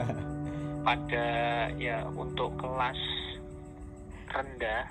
pada 0.80 1.28
ya 1.76 2.08
untuk 2.08 2.56
kelas 2.56 3.00
rendah 4.30 4.88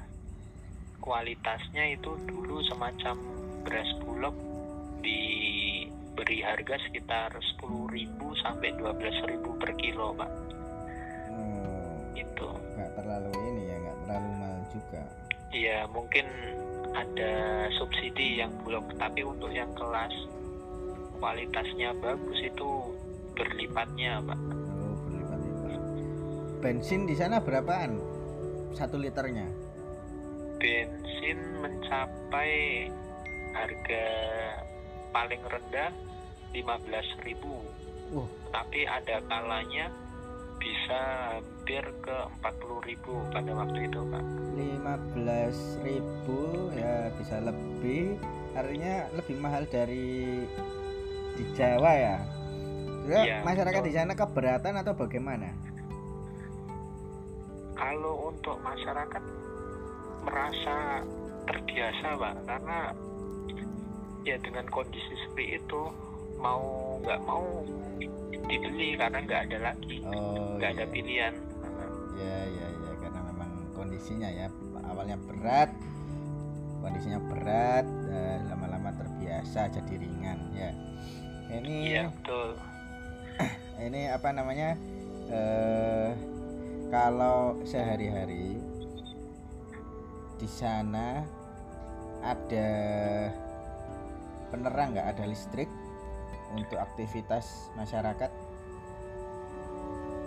kualitasnya 1.00 1.96
itu 1.96 2.14
dulu 2.28 2.62
semacam 2.68 3.18
beras 3.66 3.90
bulog 4.04 4.36
diberi 5.00 6.44
harga 6.44 6.76
sekitar 6.86 7.34
10.000 7.34 8.20
sampai 8.44 8.70
12.000 8.78 9.62
per 9.62 9.72
kilo 9.80 10.14
pak. 10.14 10.32
Oh 11.34 11.98
itu. 12.14 12.50
Nggak 12.76 12.92
terlalu 13.00 13.32
ini 13.50 13.62
ya 13.72 13.76
nggak 13.80 13.98
terlalu 14.06 14.30
mahal 14.38 14.62
juga. 14.70 15.02
Ya 15.50 15.80
mungkin 15.90 16.26
ada 16.94 17.34
subsidi 17.80 18.44
yang 18.44 18.54
bulog 18.62 18.86
tapi 19.02 19.26
untuk 19.26 19.50
yang 19.50 19.72
kelas 19.74 20.14
kualitasnya 21.18 21.96
bagus 21.98 22.40
itu 22.42 22.70
berlipatnya 23.34 24.20
pak 24.26 24.59
bensin 26.60 27.08
di 27.08 27.16
sana 27.16 27.40
berapaan? 27.40 27.96
Satu 28.76 29.00
liternya? 29.00 29.48
Bensin 30.60 31.40
mencapai 31.64 32.92
harga 33.56 34.06
paling 35.10 35.42
rendah 35.42 35.90
15.000 36.54 38.14
Wah. 38.14 38.30
tapi 38.54 38.86
ada 38.86 39.18
kalanya 39.26 39.90
bisa 40.60 41.00
hampir 41.40 41.82
ke 42.04 42.18
40.000 42.44 43.32
pada 43.32 43.52
waktu 43.56 43.88
itu 43.88 44.04
Pak. 44.12 44.24
15.000 44.60 46.76
ya 46.76 47.08
bisa 47.16 47.40
lebih. 47.40 48.20
Artinya 48.60 49.08
lebih 49.16 49.40
mahal 49.40 49.64
dari 49.72 50.44
di 51.40 51.44
Jawa 51.56 51.96
ya? 51.96 52.20
Iya, 53.10 53.42
masyarakat 53.48 53.82
betul. 53.82 53.90
di 53.90 53.94
sana 53.96 54.14
keberatan 54.14 54.76
atau 54.84 54.94
bagaimana 54.94 55.50
kalau 57.80 58.28
untuk 58.28 58.60
masyarakat 58.60 59.24
merasa 60.28 61.00
terbiasa 61.48 62.20
Pak 62.20 62.36
karena 62.44 62.80
ya 64.28 64.36
dengan 64.44 64.68
kondisi 64.68 65.16
seperti 65.24 65.64
itu 65.64 65.82
mau 66.36 67.00
nggak 67.00 67.24
mau 67.24 67.64
dibeli 68.52 69.00
karena 69.00 69.24
nggak 69.24 69.42
ada 69.48 69.58
lagi 69.72 70.04
oh 70.04 70.60
nggak 70.60 70.76
ada 70.76 70.86
iya. 70.86 70.92
pilihan. 70.92 71.34
Ya 72.20 72.38
ya 72.52 72.68
ya 72.68 72.92
karena 73.00 73.20
memang 73.32 73.52
kondisinya 73.72 74.28
ya 74.28 74.52
awalnya 74.84 75.16
berat 75.24 75.72
kondisinya 76.84 77.20
berat 77.32 77.88
dan 78.12 78.40
lama-lama 78.52 78.92
terbiasa 79.00 79.72
jadi 79.72 79.94
ringan 80.04 80.40
ya. 80.52 80.72
Ini 81.50 81.76
iya 81.88 82.04
betul. 82.12 82.60
ini 83.88 84.12
apa 84.12 84.36
namanya 84.36 84.76
eh 85.32 86.12
kalau 86.90 87.54
sehari-hari 87.62 88.58
di 90.42 90.50
sana 90.50 91.22
ada 92.26 92.70
penerang 94.50 94.98
nggak 94.98 95.10
ada 95.16 95.24
listrik 95.30 95.70
untuk 96.58 96.82
aktivitas 96.82 97.70
masyarakat? 97.78 98.32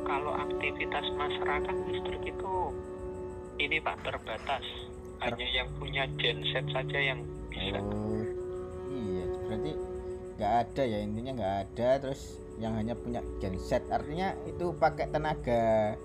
Kalau 0.07 0.33
aktivitas 0.39 1.07
masyarakat 1.19 1.77
listrik 1.91 2.23
itu 2.31 2.55
ini 3.59 3.83
pak 3.83 3.99
terbatas. 4.07 4.65
Ter- 5.19 5.35
hanya 5.35 5.49
yang 5.51 5.69
punya 5.79 6.03
genset 6.19 6.67
saja 6.71 6.99
yang 6.99 7.21
bisa. 7.51 7.79
Oh 7.83 8.23
iya. 8.91 9.27
Berarti 9.51 9.73
nggak 10.39 10.53
ada 10.67 10.83
ya 10.87 10.99
intinya 11.03 11.33
nggak 11.35 11.57
ada. 11.67 11.89
Terus 12.07 12.39
yang 12.63 12.79
hanya 12.79 12.95
punya 12.95 13.19
genset 13.43 13.83
artinya 13.91 14.39
itu 14.47 14.71
pakai 14.79 15.11
tenaga 15.11 15.99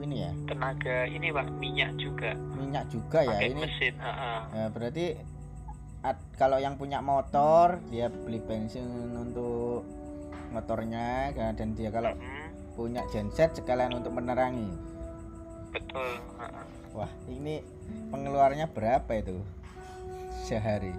ini 0.00 0.16
ya 0.24 0.32
tenaga 0.48 1.04
ini 1.06 1.28
pak 1.28 1.46
minyak 1.60 1.92
juga 1.96 2.32
minyak 2.56 2.84
juga 2.88 3.20
ya 3.20 3.36
pakai 3.36 3.50
ini 3.52 3.60
mesin 3.62 3.94
ah, 4.00 4.08
ah. 4.08 4.40
Ya, 4.50 4.66
berarti 4.72 5.06
at- 6.00 6.26
kalau 6.34 6.56
yang 6.56 6.74
punya 6.74 7.04
motor 7.04 7.78
dia 7.92 8.08
beli 8.08 8.40
bensin 8.40 8.88
untuk 9.12 9.84
motornya 10.50 11.30
kan, 11.30 11.54
dan 11.54 11.78
dia 11.78 11.92
kalau 11.92 12.10
Mm, 12.10 12.48
punya 12.74 13.02
genset 13.12 13.54
sekalian 13.54 13.92
untuk 13.94 14.10
menerangi. 14.10 14.66
betul 15.70 16.18
ah. 16.40 16.64
Wah, 16.90 17.10
ini 17.28 17.62
pengeluarannya 18.10 18.66
berapa 18.66 19.10
itu 19.14 19.38
sehari? 20.42 20.90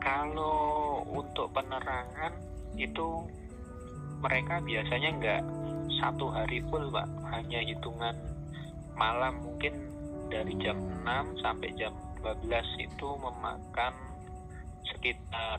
kalau 0.00 1.04
untuk 1.06 1.52
penerangan 1.52 2.32
itu 2.74 3.20
mereka 4.20 4.58
biasanya 4.64 5.10
nggak 5.16 5.40
satu 5.98 6.30
hari 6.30 6.62
full 6.70 6.92
pak 6.94 7.08
hanya 7.34 7.60
hitungan 7.64 8.14
malam 8.94 9.40
mungkin 9.42 9.72
dari 10.30 10.54
jam 10.62 10.78
6 11.02 11.42
sampai 11.42 11.74
jam 11.74 11.90
12 12.22 12.46
itu 12.78 13.08
memakan 13.18 13.94
sekitar 14.86 15.58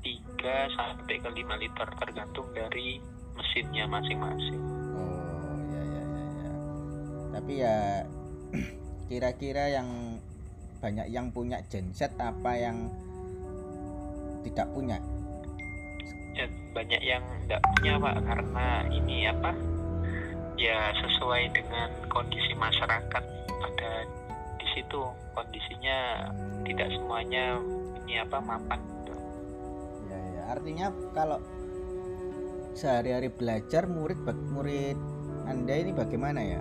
3 0.00 0.78
sampai 0.78 1.16
ke 1.20 1.28
5 1.28 1.62
liter 1.62 1.88
tergantung 2.00 2.48
dari 2.56 3.02
mesinnya 3.34 3.84
masing-masing 3.90 4.62
Oh, 4.94 5.58
ya 5.68 5.82
ya 5.82 6.02
ya 6.06 6.26
ya. 6.38 6.52
Tapi 7.34 7.52
ya 7.58 7.76
kira-kira 9.10 9.64
yang 9.74 9.88
banyak 10.78 11.08
yang 11.10 11.32
punya 11.32 11.58
genset 11.66 12.12
apa 12.20 12.52
yang 12.56 12.92
tidak 14.44 14.68
punya? 14.76 15.00
Ya, 16.74 16.80
banyak 16.82 17.02
yang 17.06 17.24
nggak 17.46 17.62
punya 17.62 17.92
pak 18.02 18.16
karena 18.26 18.66
ini 18.90 19.16
apa 19.30 19.50
ya 20.58 20.90
sesuai 20.98 21.50
dengan 21.54 21.90
kondisi 22.10 22.54
masyarakat 22.54 23.24
pada 23.62 23.90
di 24.58 24.66
situ 24.74 25.02
kondisinya 25.34 26.30
Hmm, 26.30 26.62
tidak 26.66 26.88
semuanya 26.96 27.60
ini 28.04 28.18
apa 28.18 28.38
mapan 28.40 28.80
gitu. 28.80 29.14
Ya, 30.08 30.18
ya. 30.18 30.42
Artinya 30.54 30.86
kalau 31.14 31.38
sehari-hari 32.74 33.30
belajar 33.30 33.86
murid 33.86 34.18
murid 34.50 34.98
Anda 35.44 35.74
ini 35.78 35.92
bagaimana 35.92 36.40
ya? 36.42 36.60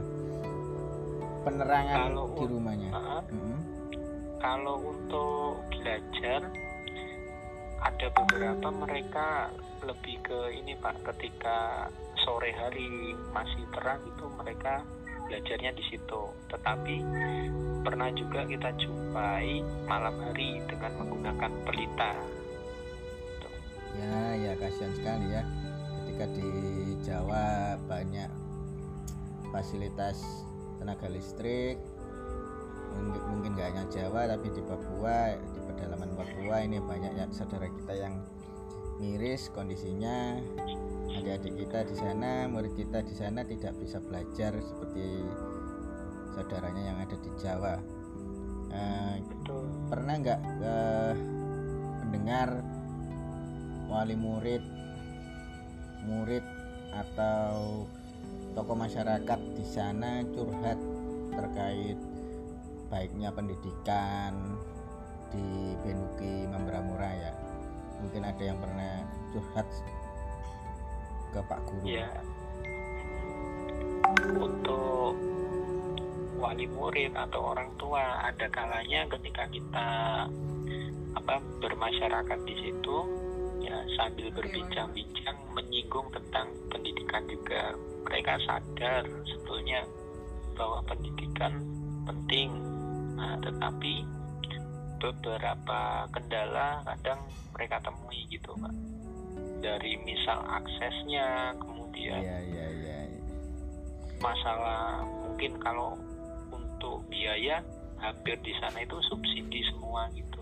Penerangan 1.48 2.12
Kalau 2.12 2.26
di 2.36 2.46
rumahnya. 2.48 2.90
Nah, 2.92 3.22
Mm-mm. 3.32 3.60
kalau 4.44 4.76
untuk 4.92 5.60
belajar 5.72 6.40
ada 7.84 8.08
beberapa 8.16 8.68
mereka 8.72 9.52
lebih 9.84 10.16
ke 10.24 10.40
ini 10.56 10.80
pak 10.80 10.96
ketika 11.12 11.92
sore 12.24 12.56
hari 12.56 13.12
masih 13.36 13.68
terang 13.76 14.00
itu 14.08 14.26
mereka 14.40 14.88
belajarnya 15.28 15.72
di 15.76 15.84
situ. 15.92 16.22
Tetapi 16.48 16.96
pernah 17.84 18.10
juga 18.16 18.48
kita 18.48 18.72
jumpai 18.80 19.60
malam 19.84 20.16
hari 20.24 20.64
dengan 20.72 20.92
menggunakan 21.04 21.52
pelita. 21.68 22.12
Ya 24.00 24.18
ya 24.40 24.52
kasihan 24.58 24.94
sekali 24.96 25.28
ya. 25.36 25.44
Ketika 26.04 26.26
di 26.32 26.50
Jawa 27.04 27.76
banyak 27.84 28.32
fasilitas 29.52 30.24
tenaga 30.80 31.12
listrik 31.12 31.78
mungkin 33.30 33.58
nggak 33.58 33.68
hanya 33.74 33.84
Jawa 33.90 34.30
tapi 34.30 34.54
di 34.54 34.62
Papua 34.62 35.34
di 35.34 35.60
pedalaman 35.74 36.14
Papua 36.14 36.62
ini 36.62 36.78
banyak 36.78 37.14
ya 37.18 37.26
saudara 37.34 37.68
kita 37.68 37.94
yang 37.98 38.22
miris 39.02 39.50
kondisinya. 39.52 40.38
Adik-adik 41.14 41.66
kita 41.66 41.86
di 41.86 41.96
sana 41.98 42.50
murid 42.50 42.74
kita 42.74 43.06
di 43.06 43.14
sana 43.14 43.46
tidak 43.46 43.74
bisa 43.78 44.02
belajar 44.02 44.54
seperti 44.58 45.22
saudaranya 46.34 46.84
yang 46.94 46.98
ada 47.02 47.16
di 47.18 47.32
Jawa. 47.38 47.76
Uh, 48.74 49.16
pernah 49.90 50.16
nggak 50.18 50.42
uh, 50.66 51.14
mendengar 52.02 52.66
wali 53.86 54.18
murid 54.18 54.64
murid 56.10 56.42
atau 56.94 57.86
tokoh 58.58 58.78
masyarakat 58.78 59.40
di 59.54 59.66
sana 59.66 60.26
curhat 60.34 60.78
terkait 61.34 61.98
baiknya 62.90 63.34
pendidikan 63.34 64.58
di 65.34 65.74
Benuki 65.82 66.46
Membramura 66.46 67.10
ya. 67.10 67.34
Mungkin 68.00 68.22
ada 68.22 68.44
yang 68.44 68.62
pernah 68.62 69.02
curhat 69.34 69.68
ke 71.34 71.40
Pak 71.42 71.60
Guru. 71.66 71.86
Ya 71.90 72.10
untuk 74.22 75.16
wali 76.38 76.68
murid 76.68 77.16
atau 77.16 77.56
orang 77.56 77.72
tua 77.80 78.04
ada 78.28 78.46
kalanya 78.52 79.08
ketika 79.08 79.48
kita 79.48 79.88
apa 81.14 81.36
bermasyarakat 81.64 82.40
di 82.44 82.56
situ 82.60 82.98
ya 83.64 83.80
sambil 83.96 84.28
berbincang-bincang 84.36 85.38
menyinggung 85.56 86.12
tentang 86.12 86.52
pendidikan 86.68 87.24
juga 87.32 87.78
mereka 88.04 88.36
sadar 88.44 89.08
sebetulnya 89.24 89.88
bahwa 90.54 90.84
pendidikan 90.84 91.64
penting. 92.04 92.52
Nah, 93.16 93.40
tetapi 93.40 94.04
beberapa 95.04 96.08
kendala 96.16 96.80
kadang 96.88 97.20
mereka 97.52 97.84
temui 97.84 98.24
gitu, 98.32 98.56
Pak. 98.56 98.72
Dari 99.60 100.00
misal 100.00 100.40
aksesnya, 100.48 101.52
kemudian 101.60 102.24
ya, 102.24 102.40
ya, 102.40 102.68
ya, 102.72 102.98
masalah 104.24 105.04
mungkin 105.04 105.60
kalau 105.60 106.00
untuk 106.56 107.04
biaya 107.12 107.60
hampir 108.00 108.40
di 108.40 108.56
sana 108.64 108.80
itu 108.80 108.96
subsidi 109.12 109.60
semua 109.68 110.08
gitu. 110.16 110.40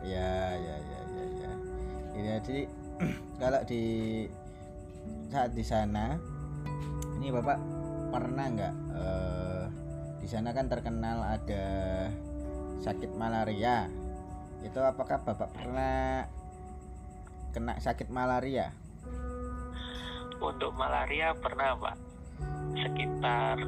Ya, 0.00 0.56
ya, 0.56 0.76
ya, 0.80 1.00
ya, 1.12 1.24
ya. 1.44 1.52
Ini 2.16 2.28
jadi 2.40 2.62
kalau 3.44 3.60
di 3.68 3.84
saat 5.28 5.52
di 5.52 5.64
sana, 5.64 6.16
ini 7.20 7.28
bapak 7.28 7.58
pernah 8.12 8.46
nggak 8.52 8.74
uh, 8.92 9.64
di 10.20 10.28
sana 10.28 10.52
kan 10.52 10.68
terkenal 10.68 11.24
ada 11.24 11.64
sakit 12.82 13.14
malaria. 13.14 13.86
Itu 14.66 14.82
apakah 14.82 15.22
bapak 15.22 15.54
pernah 15.54 16.26
kena 17.54 17.78
sakit 17.78 18.10
malaria? 18.10 18.74
Untuk 20.42 20.74
malaria 20.74 21.30
pernah 21.38 21.78
pak. 21.78 21.96
Sekitar 22.74 23.62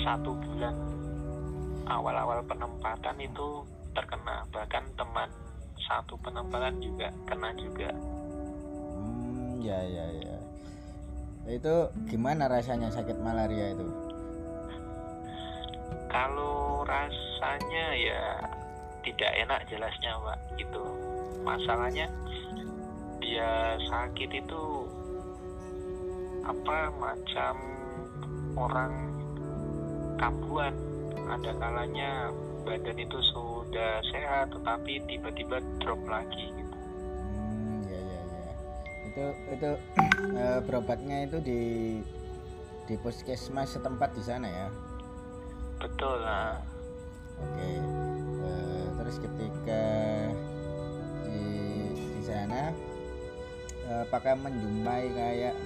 satu 0.00 0.32
bulan. 0.32 0.74
Awal-awal 1.86 2.40
penempatan 2.48 3.16
itu 3.20 3.62
terkena. 3.92 4.48
Bahkan 4.48 4.84
teman 4.96 5.28
satu 5.84 6.16
penempatan 6.18 6.80
juga 6.80 7.12
kena 7.28 7.52
juga. 7.52 7.92
Hmm 8.96 9.60
ya 9.60 9.76
ya 9.84 10.06
ya. 10.24 10.36
Itu 11.46 11.92
gimana 12.08 12.48
rasanya 12.48 12.88
sakit 12.88 13.20
malaria 13.20 13.76
itu 13.76 14.05
kalau 16.10 16.86
rasanya 16.86 17.86
ya 17.94 18.24
tidak 19.06 19.30
enak 19.46 19.60
jelasnya 19.70 20.12
pak 20.22 20.38
gitu 20.58 20.82
masalahnya 21.46 22.10
dia 23.22 23.78
sakit 23.86 24.30
itu 24.42 24.64
apa 26.46 26.90
macam 26.98 27.54
orang 28.54 28.92
kambuhan 30.18 30.74
ada 31.26 31.52
kalanya 31.58 32.30
badan 32.66 32.98
itu 32.98 33.18
sudah 33.34 34.02
sehat 34.10 34.50
tetapi 34.54 35.02
tiba-tiba 35.06 35.62
drop 35.82 35.98
lagi 36.06 36.50
gitu. 36.50 36.76
Hmm, 37.34 37.82
ya 37.86 37.98
ya 37.98 38.22
ya. 38.22 38.52
Itu 39.10 39.24
itu 39.54 39.70
uh, 40.34 40.60
berobatnya 40.66 41.26
itu 41.30 41.38
di 41.42 41.62
di 42.86 42.94
puskesmas 43.02 43.74
setempat 43.74 44.14
di 44.14 44.22
sana 44.22 44.46
ya 44.46 44.66
betul 45.76 46.16
lah 46.24 46.60
oke 47.40 47.70
uh, 48.44 48.86
terus 49.00 49.16
ketika 49.20 49.84
di 51.26 51.42
di 51.94 52.22
sana 52.24 52.72
uh, 53.90 54.02
apakah 54.08 54.34
menjumpai 54.40 55.04
kayak 55.12 55.56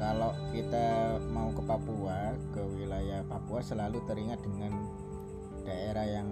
kalau 0.00 0.34
kita 0.50 1.20
mau 1.30 1.54
ke 1.54 1.62
Papua 1.62 2.34
ke 2.50 2.62
wilayah 2.74 3.22
Papua 3.28 3.62
selalu 3.62 4.02
teringat 4.08 4.42
dengan 4.42 4.72
daerah 5.62 6.06
yang 6.08 6.26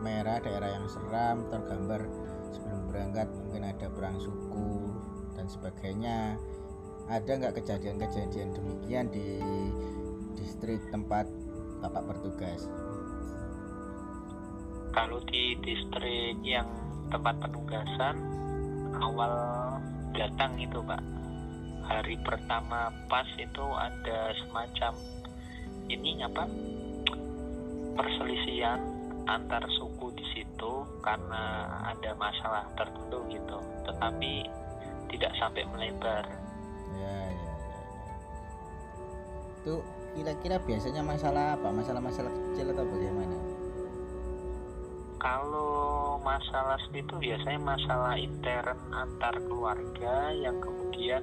merah 0.00 0.40
daerah 0.40 0.70
yang 0.80 0.86
seram 0.88 1.44
tergambar 1.52 2.04
sebelum 2.52 2.80
berangkat 2.88 3.28
mungkin 3.28 3.62
ada 3.68 3.86
perang 3.92 4.16
suku 4.16 4.92
dan 5.36 5.46
sebagainya. 5.46 6.18
Ada 7.06 7.38
nggak 7.38 7.54
kejadian-kejadian 7.62 8.50
demikian 8.50 9.06
di 9.14 9.38
distrik 10.34 10.82
tempat 10.90 11.30
Bapak 11.84 12.02
bertugas? 12.08 12.68
Kalau 14.96 15.20
di 15.28 15.56
distrik 15.60 16.40
yang 16.40 16.66
tempat 17.12 17.36
penugasan 17.42 18.16
awal 18.96 19.32
datang 20.16 20.56
itu 20.56 20.80
Pak 20.80 21.02
hari 21.86 22.18
pertama 22.26 22.90
pas 23.06 23.28
itu 23.38 23.66
ada 23.78 24.34
semacam 24.42 24.92
ini 25.86 26.18
apa 26.18 26.44
perselisihan 27.94 28.82
antar 29.30 29.62
suku 29.78 30.10
di 30.18 30.26
situ 30.34 30.82
karena 31.02 31.66
ada 31.86 32.10
masalah 32.18 32.66
tertentu 32.74 33.22
gitu 33.30 33.58
tetapi 33.86 34.50
tidak 35.14 35.32
sampai 35.38 35.62
melebar 35.70 36.26
ya 36.98 37.16
ya 37.30 37.30
ya, 37.30 37.54
ya. 37.54 37.54
itu 39.62 39.74
kira-kira 40.16 40.56
biasanya 40.64 41.04
masalah 41.04 41.60
apa? 41.60 41.68
Masalah-masalah 41.68 42.32
kecil 42.32 42.72
atau 42.72 42.88
bagaimana? 42.88 43.36
Kalau 45.20 46.16
masalah 46.24 46.80
itu 46.96 47.14
biasanya 47.20 47.60
masalah 47.60 48.16
intern 48.16 48.80
antar 48.96 49.36
keluarga 49.44 50.32
yang 50.32 50.56
kemudian 50.64 51.20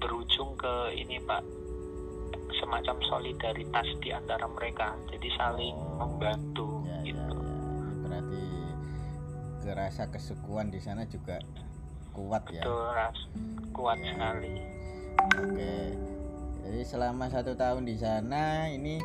berujung 0.00 0.56
ke 0.56 0.96
ini 0.96 1.20
pak 1.22 1.44
semacam 2.56 2.96
solidaritas 3.04 3.86
di 4.00 4.10
antara 4.16 4.48
mereka. 4.48 4.96
Jadi 5.12 5.28
saling 5.36 5.76
membantu 6.00 6.88
ya, 6.88 7.04
ya 7.04 7.12
gitu. 7.12 7.36
ya, 7.36 7.68
ya. 7.68 7.96
berarti 8.00 8.44
kerasa 9.62 10.02
kesukuan 10.08 10.72
di 10.72 10.80
sana 10.80 11.04
juga 11.04 11.36
kuat 12.16 12.48
ya? 12.48 12.64
Betul 12.64 12.84
ras 12.96 13.18
kuat 13.76 13.98
ya. 14.00 14.12
sekali. 14.16 14.54
Oke 15.38 16.11
jadi 16.72 16.88
selama 16.88 17.28
satu 17.28 17.52
tahun 17.52 17.84
di 17.84 18.00
sana 18.00 18.64
ini 18.72 18.96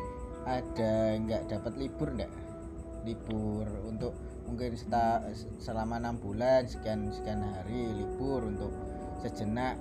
ada 0.48 1.20
nggak 1.20 1.52
dapat 1.52 1.76
libur 1.76 2.16
nggak? 2.16 2.32
Libur 3.04 3.68
untuk 3.84 4.16
mungkin 4.48 4.72
seta, 4.72 5.20
selama 5.60 6.00
enam 6.00 6.16
bulan 6.16 6.64
sekian 6.64 7.12
sekian 7.12 7.44
hari 7.44 7.92
libur 7.92 8.48
untuk 8.48 8.72
sejenak 9.20 9.76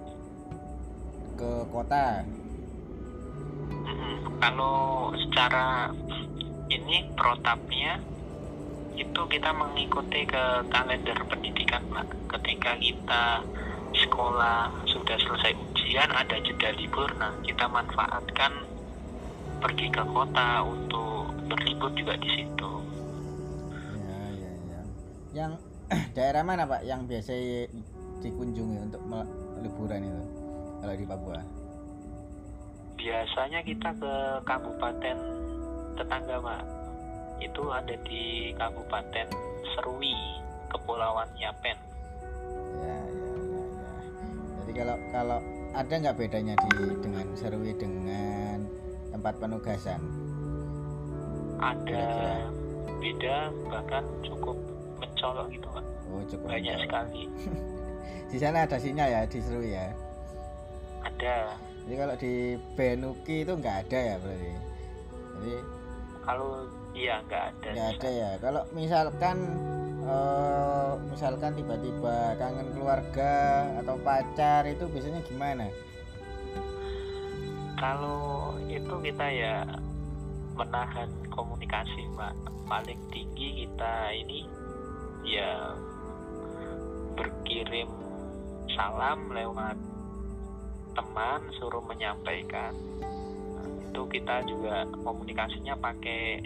ke 1.40 1.64
kota. 1.72 2.28
Kalau 4.44 5.16
secara 5.16 5.88
ini 6.68 7.08
protapnya 7.16 8.04
itu 9.00 9.22
kita 9.32 9.56
mengikuti 9.56 10.28
ke 10.28 10.44
kalender 10.68 11.16
pendidikan 11.24 11.88
pak 11.88 12.04
ketika 12.36 12.76
kita 12.84 13.24
sekolah 13.96 14.76
sudah 14.92 15.16
selesai 15.16 15.56
ujian 15.88 16.12
ada 16.12 16.36
jeda 16.44 16.76
libur 16.76 17.08
nah 17.16 17.32
kita 17.48 17.64
manfaatkan 17.64 18.52
pergi 19.64 19.88
ke 19.88 20.04
kota 20.12 20.68
untuk 20.68 21.32
berlibur 21.48 21.88
juga 21.96 22.20
di 22.20 22.28
situ. 22.28 22.72
Ya 23.96 24.20
ya 24.36 24.52
ya. 24.68 24.82
Yang 25.32 25.52
daerah 26.20 26.44
mana 26.44 26.68
Pak 26.68 26.84
yang 26.84 27.08
biasa 27.08 27.32
dikunjungi 28.20 28.84
untuk 28.84 29.00
liburan 29.64 30.12
itu? 30.12 30.24
Kalau 30.84 30.92
di 31.00 31.08
Papua? 31.08 31.40
biasanya 32.98 33.64
kita 33.64 33.96
ke 33.96 34.14
kabupaten 34.44 35.18
tetangga 35.96 36.36
pak. 36.44 36.64
Itu 37.40 37.72
ada 37.72 37.96
di 38.04 38.52
kabupaten 38.58 39.30
Serui 39.72 40.18
Kepulauan 40.74 41.30
Yapen 41.38 41.78
Ya, 42.82 42.98
ya, 42.98 43.30
ya, 43.38 43.62
ya. 43.78 43.90
Jadi 44.66 44.72
kalau 44.74 44.98
kalau 45.14 45.40
ada 45.74 45.94
nggak 45.94 46.18
bedanya 46.18 46.54
di 46.56 46.70
dengan 47.00 47.26
Serui 47.34 47.72
dengan 47.74 48.60
tempat 49.10 49.34
penugasan? 49.38 50.02
ada 51.58 51.82
Kira-kira. 51.84 52.36
beda 52.98 53.38
bahkan 53.66 54.04
cukup 54.22 54.58
mencolok 54.98 55.48
gitu 55.50 55.68
pak 55.70 55.86
Oh, 56.08 56.22
cukup 56.24 56.48
banyak 56.48 56.74
mencolok. 56.74 56.86
sekali 56.86 57.24
Di 58.32 58.38
sana 58.38 58.64
ada 58.64 58.76
sinyal 58.76 59.08
ya 59.08 59.22
di 59.24 59.40
Serui 59.40 59.72
ya. 59.72 59.88
ada 61.00 61.56
Jadi 61.82 61.96
kalau 61.96 62.16
di 62.18 62.34
Benuki 62.76 63.38
itu 63.42 63.54
nggak 63.54 63.88
ada 63.88 64.00
ya 64.04 64.16
berarti. 64.20 64.52
Jadi 65.40 65.54
kalau 66.20 66.50
iya 66.92 67.16
nggak 67.24 67.44
ada 67.48 67.70
nggak 67.72 67.90
ada 67.96 68.10
ya. 68.12 68.30
Kalau 68.38 68.62
misalkan 68.72 69.38
eh, 70.08 70.92
misalkan 71.12 71.52
tiba-tiba 71.54 72.40
kangen 72.40 72.72
keluarga 72.72 73.68
atau 73.84 74.00
pacar 74.00 74.64
itu 74.66 74.88
biasanya 74.88 75.22
gimana? 75.28 75.68
kalau 77.78 78.58
itu 78.66 78.96
kita 79.06 79.26
ya 79.30 79.62
menahan 80.58 81.14
komunikasi 81.30 82.10
pak 82.18 82.34
paling 82.66 82.98
tinggi 83.14 83.64
kita 83.64 84.12
ini 84.18 84.50
ya 85.22 85.78
berkirim 87.14 87.88
salam 88.74 89.30
lewat 89.30 89.78
teman 90.98 91.42
suruh 91.62 91.86
menyampaikan. 91.86 92.74
Itu 93.86 94.10
kita 94.10 94.42
juga 94.50 94.90
komunikasinya 95.06 95.78
pakai 95.78 96.42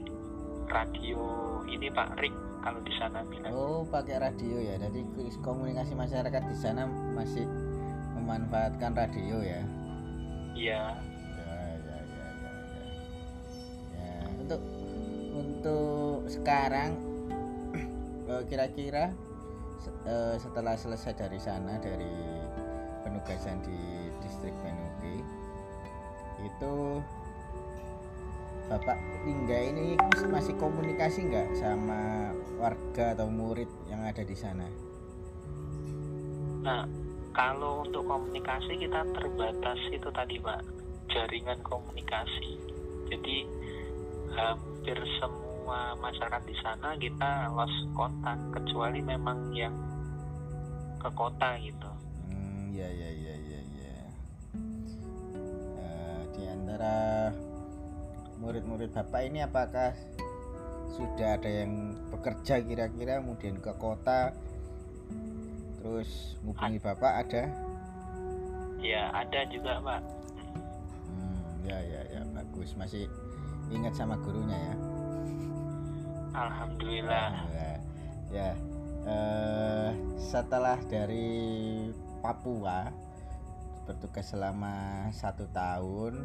radio 0.68 1.24
ini 1.72 1.88
pak 1.88 2.20
Rick 2.20 2.36
kalau 2.62 2.80
di 2.86 2.94
sana 2.96 3.26
bilang 3.26 3.50
Oh, 3.52 3.82
pakai 3.90 4.22
radio 4.22 4.58
ya. 4.62 4.78
Jadi 4.78 5.02
komunikasi 5.42 5.98
masyarakat 5.98 6.44
di 6.46 6.58
sana 6.58 6.86
masih 6.88 7.46
memanfaatkan 8.18 8.94
radio 8.94 9.42
ya. 9.42 9.62
iya 10.54 10.84
Ya, 11.42 11.58
ya, 11.58 11.66
ya, 11.82 11.98
ya, 12.06 12.28
ya. 12.38 12.86
Ya, 13.98 14.14
untuk 14.38 14.62
untuk 15.34 16.30
sekarang 16.30 17.02
eh, 18.32 18.44
kira-kira 18.46 19.10
eh, 20.06 20.36
setelah 20.38 20.78
selesai 20.78 21.18
dari 21.18 21.40
sana 21.42 21.82
dari 21.82 22.14
penugasan 23.02 23.58
di 23.66 23.80
distrik 24.22 24.54
Menuki 24.62 25.26
itu 26.42 27.02
Bapak 28.72 28.96
Lingga 29.28 29.60
ini 29.68 30.00
masih 30.32 30.56
komunikasi 30.56 31.28
nggak 31.28 31.60
sama 31.60 32.32
warga 32.56 33.12
atau 33.12 33.28
murid 33.28 33.68
yang 33.92 34.00
ada 34.08 34.24
di 34.24 34.32
sana? 34.32 34.64
Nah, 36.64 36.88
kalau 37.36 37.84
untuk 37.84 38.08
komunikasi 38.08 38.80
kita 38.80 39.04
terbatas 39.12 39.76
itu 39.92 40.08
tadi 40.16 40.40
Pak, 40.40 40.64
jaringan 41.12 41.60
komunikasi. 41.68 42.56
Jadi 43.12 43.44
hampir 44.40 44.96
semua 45.20 45.92
masyarakat 46.00 46.44
di 46.48 46.56
sana 46.64 46.96
kita 46.96 47.52
lost 47.52 47.76
kontak 47.92 48.40
kecuali 48.56 49.04
memang 49.04 49.52
yang 49.52 49.76
ke 50.96 51.12
kota 51.12 51.60
gitu. 51.60 51.92
Hmm, 52.32 52.72
ya 52.72 52.88
ya 52.88 53.10
ya 53.20 53.36
ya 53.36 53.60
ya. 53.68 53.96
Eh, 55.76 56.22
di 56.40 56.44
antara 56.48 57.28
murid-murid 58.42 58.90
Bapak 58.90 59.22
ini 59.22 59.46
apakah 59.46 59.94
sudah 60.98 61.38
ada 61.38 61.48
yang 61.48 61.94
bekerja 62.10 62.60
kira-kira 62.66 63.22
kemudian 63.22 63.62
ke 63.62 63.72
kota 63.78 64.34
terus 65.78 66.36
hubungi 66.42 66.82
Bapak 66.82 67.14
ada? 67.26 67.44
Ya, 68.82 69.14
ada 69.14 69.46
juga 69.46 69.78
Pak. 69.78 70.02
Hmm, 71.06 71.42
ya 71.70 71.78
ya 71.86 72.02
ya 72.18 72.22
bagus 72.34 72.74
masih 72.74 73.06
ingat 73.70 73.94
sama 73.94 74.18
gurunya 74.26 74.58
ya. 74.58 74.76
Alhamdulillah. 76.34 77.30
Ya, 77.54 77.72
ya. 78.34 78.50
Eh, 79.02 79.90
setelah 80.18 80.78
dari 80.90 81.90
Papua 82.22 82.90
bertugas 83.90 84.30
selama 84.30 85.10
satu 85.10 85.50
tahun, 85.50 86.22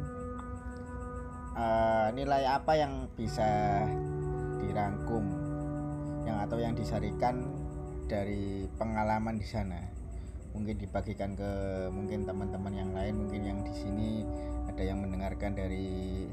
eh, 1.57 2.07
nilai 2.13 2.45
apa 2.45 2.77
yang 2.77 3.09
bisa 3.17 3.81
dirangkum, 4.61 5.25
yang 6.29 6.37
atau 6.45 6.61
yang 6.61 6.77
disarikan 6.77 7.49
dari 8.05 8.69
pengalaman 8.77 9.41
di 9.41 9.47
sana? 9.49 9.81
Mungkin 10.53 10.77
dibagikan 10.77 11.33
ke 11.33 11.51
mungkin 11.89 12.29
teman-teman 12.29 12.73
yang 12.73 12.91
lain, 12.93 13.25
mungkin 13.25 13.41
yang 13.41 13.59
di 13.65 13.73
sini 13.73 14.09
ada 14.69 14.81
yang 14.85 15.01
mendengarkan 15.01 15.57
dari 15.57 16.25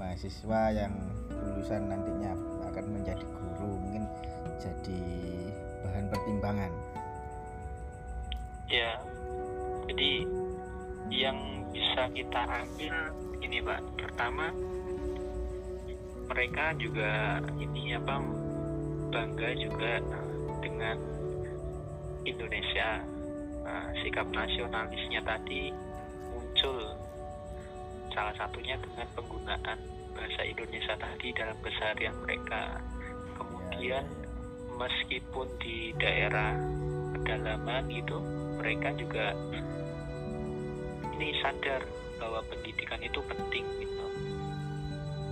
mahasiswa 0.00 0.72
yang 0.72 0.92
lulusan 1.28 1.92
nantinya 1.92 2.32
akan 2.72 2.84
menjadi 2.88 3.20
guru 3.20 3.76
mungkin 3.76 4.08
jadi 4.56 5.02
bahan 5.84 6.08
pertimbangan 6.08 6.72
Ya, 8.70 9.02
jadi 9.90 10.30
yang 11.10 11.66
bisa 11.74 12.06
kita 12.14 12.38
ambil 12.46 12.94
ini 13.40 13.58
Pak, 13.64 13.80
pertama 13.98 14.52
mereka 16.30 16.72
juga 16.78 17.42
ini 17.58 17.98
apa 17.98 18.22
bangga 19.10 19.50
juga 19.58 19.98
dengan 20.62 20.96
Indonesia. 22.22 23.02
Nah, 23.66 23.90
sikap 24.02 24.30
nasionalisnya 24.30 25.20
tadi 25.26 25.74
muncul 26.30 26.78
salah 28.14 28.34
satunya 28.38 28.78
dengan 28.78 29.06
penggunaan 29.18 29.78
bahasa 30.14 30.42
Indonesia 30.46 30.94
tadi 30.98 31.34
dalam 31.34 31.58
keseharian 31.62 32.14
mereka. 32.22 32.78
Kemudian 33.34 34.04
meskipun 34.78 35.48
di 35.58 35.90
daerah 35.98 36.54
pedalaman 37.14 37.90
gitu 37.90 38.16
mereka 38.60 38.94
juga 38.96 39.34
ini 41.16 41.36
sadar 41.44 41.84
bahwa 42.20 42.44
pendidikan 42.52 43.00
itu 43.00 43.20
penting 43.24 43.64
gitu. 43.80 44.04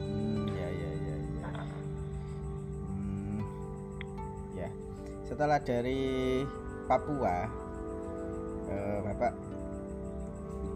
Hmm, 0.09 0.49
ya 0.49 0.69
ya 0.73 0.91
ya 0.97 1.17
ya. 1.21 1.49
Hmm, 2.89 3.41
ya. 4.57 4.69
Setelah 5.29 5.61
dari 5.61 6.43
Papua 6.89 7.45
eh, 8.73 8.99
Bapak 9.05 9.33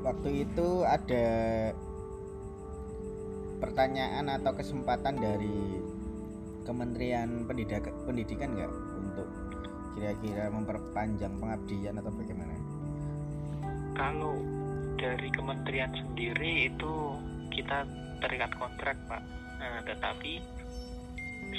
waktu 0.04 0.44
itu 0.44 0.84
ada 0.84 1.26
pertanyaan 3.64 4.28
atau 4.28 4.52
kesempatan 4.52 5.16
dari 5.16 5.80
Kementerian 6.68 7.48
Pendidikan 7.48 7.94
Pendidikan 8.04 8.52
nggak 8.52 8.72
untuk 9.00 9.28
kira-kira 9.96 10.52
memperpanjang 10.52 11.32
pengabdian 11.40 11.96
atau 11.96 12.12
bagaimana? 12.12 12.72
kalau 13.92 14.40
dari 15.02 15.28
kementerian 15.34 15.90
sendiri 15.98 16.70
itu 16.70 17.18
kita 17.50 17.82
terikat 18.22 18.54
kontrak 18.54 18.94
pak 19.10 19.18
nah, 19.58 19.82
tetapi 19.82 20.38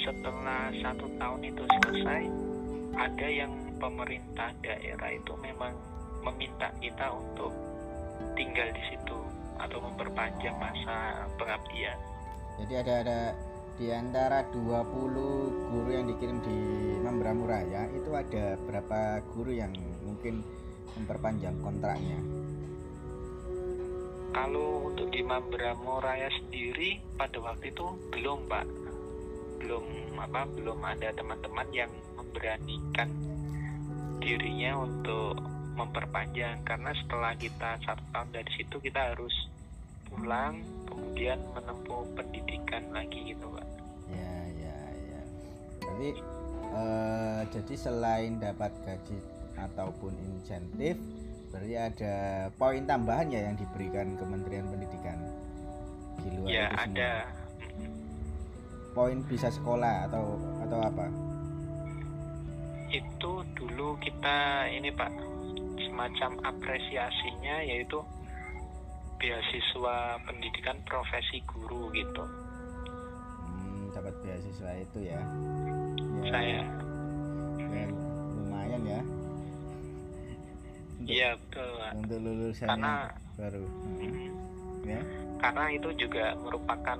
setelah 0.00 0.72
satu 0.80 1.06
tahun 1.20 1.40
itu 1.44 1.62
selesai 1.68 2.24
ada 2.96 3.28
yang 3.28 3.52
pemerintah 3.76 4.48
daerah 4.64 5.12
itu 5.12 5.36
memang 5.44 5.76
meminta 6.24 6.72
kita 6.80 7.12
untuk 7.12 7.52
tinggal 8.32 8.64
di 8.72 8.82
situ 8.88 9.18
atau 9.60 9.78
memperpanjang 9.84 10.56
masa 10.56 11.28
pengabdian 11.36 12.00
Jadi 12.64 12.74
ada 12.80 12.92
ada 13.04 13.20
di 13.74 13.90
antara 13.90 14.46
20 14.54 15.68
guru 15.68 15.90
yang 15.90 16.06
dikirim 16.06 16.38
di 16.40 16.58
Mambramu 17.02 17.44
Raya 17.44 17.90
itu 17.92 18.08
ada 18.14 18.54
berapa 18.56 19.20
guru 19.34 19.52
yang 19.52 19.74
mungkin 20.06 20.40
memperpanjang 20.94 21.58
kontraknya? 21.58 22.44
Kalau 24.34 24.90
untuk 24.90 25.14
di 25.14 25.22
Mambramo 25.22 26.02
Raya 26.02 26.26
sendiri 26.42 26.98
pada 27.14 27.38
waktu 27.38 27.70
itu 27.70 27.86
belum 28.10 28.50
Pak, 28.50 28.66
belum 29.62 29.84
apa 30.18 30.42
belum 30.58 30.78
ada 30.82 31.14
teman-teman 31.14 31.68
yang 31.70 31.92
memberanikan 32.18 33.06
dirinya 34.18 34.82
untuk 34.82 35.38
memperpanjang 35.78 36.66
karena 36.66 36.90
setelah 36.98 37.32
kita 37.38 37.78
satu 37.86 38.02
tahun 38.10 38.28
dari 38.34 38.50
situ 38.58 38.76
kita 38.82 39.14
harus 39.14 39.34
pulang 40.10 40.62
kemudian 40.90 41.38
menempuh 41.54 42.02
pendidikan 42.18 42.90
lagi 42.90 43.34
gitu 43.34 43.46
Pak. 43.54 43.66
Ya 44.10 44.34
ya 44.58 44.78
ya. 45.14 45.22
Berarti 45.78 46.10
eh, 46.74 47.40
jadi 47.54 47.74
selain 47.78 48.42
dapat 48.42 48.74
gaji 48.82 49.18
ataupun 49.54 50.10
insentif 50.18 50.98
berarti 51.54 51.78
ada 51.78 52.14
poin 52.58 52.82
tambahan 52.82 53.30
ya 53.30 53.46
yang 53.46 53.54
diberikan 53.54 54.18
Kementerian 54.18 54.66
Pendidikan? 54.66 55.22
Di 56.18 56.28
luar 56.34 56.50
ya 56.50 56.66
itu 56.66 56.74
semua. 56.74 56.82
ada 56.90 57.12
poin 58.90 59.18
bisa 59.30 59.48
sekolah 59.54 60.10
atau 60.10 60.34
atau 60.66 60.78
apa? 60.82 61.06
Itu 62.90 63.46
dulu 63.54 63.94
kita 64.02 64.66
ini 64.66 64.90
pak 64.90 65.14
semacam 65.78 66.42
apresiasinya 66.42 67.62
yaitu 67.62 68.02
beasiswa 69.22 70.18
pendidikan 70.26 70.82
profesi 70.90 71.38
guru 71.46 71.86
gitu. 71.94 72.24
Hmm, 73.46 73.94
dapat 73.94 74.14
beasiswa 74.26 74.70
itu 74.74 74.98
ya, 75.06 75.22
ya. 75.22 76.28
Saya 76.34 76.58
iya 81.06 81.36
betul 81.36 81.68
Pak. 81.74 81.92
untuk 81.96 82.18
lulusannya 82.18 82.70
Karena- 82.70 83.12
baru 83.34 83.64
Hmm, 83.66 83.98
Mm. 83.98 84.30
ya 84.84 85.00
karena 85.38 85.64
itu 85.70 85.88
juga 85.98 86.32
merupakan 86.36 86.98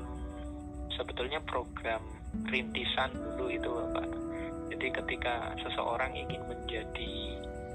sebetulnya 0.90 1.40
program 1.42 2.02
rintisan 2.44 3.10
dulu 3.14 3.46
itu 3.48 3.70
Pak. 3.90 4.08
Jadi 4.68 4.86
ketika 4.92 5.34
seseorang 5.58 6.10
ingin 6.12 6.42
menjadi 6.44 7.12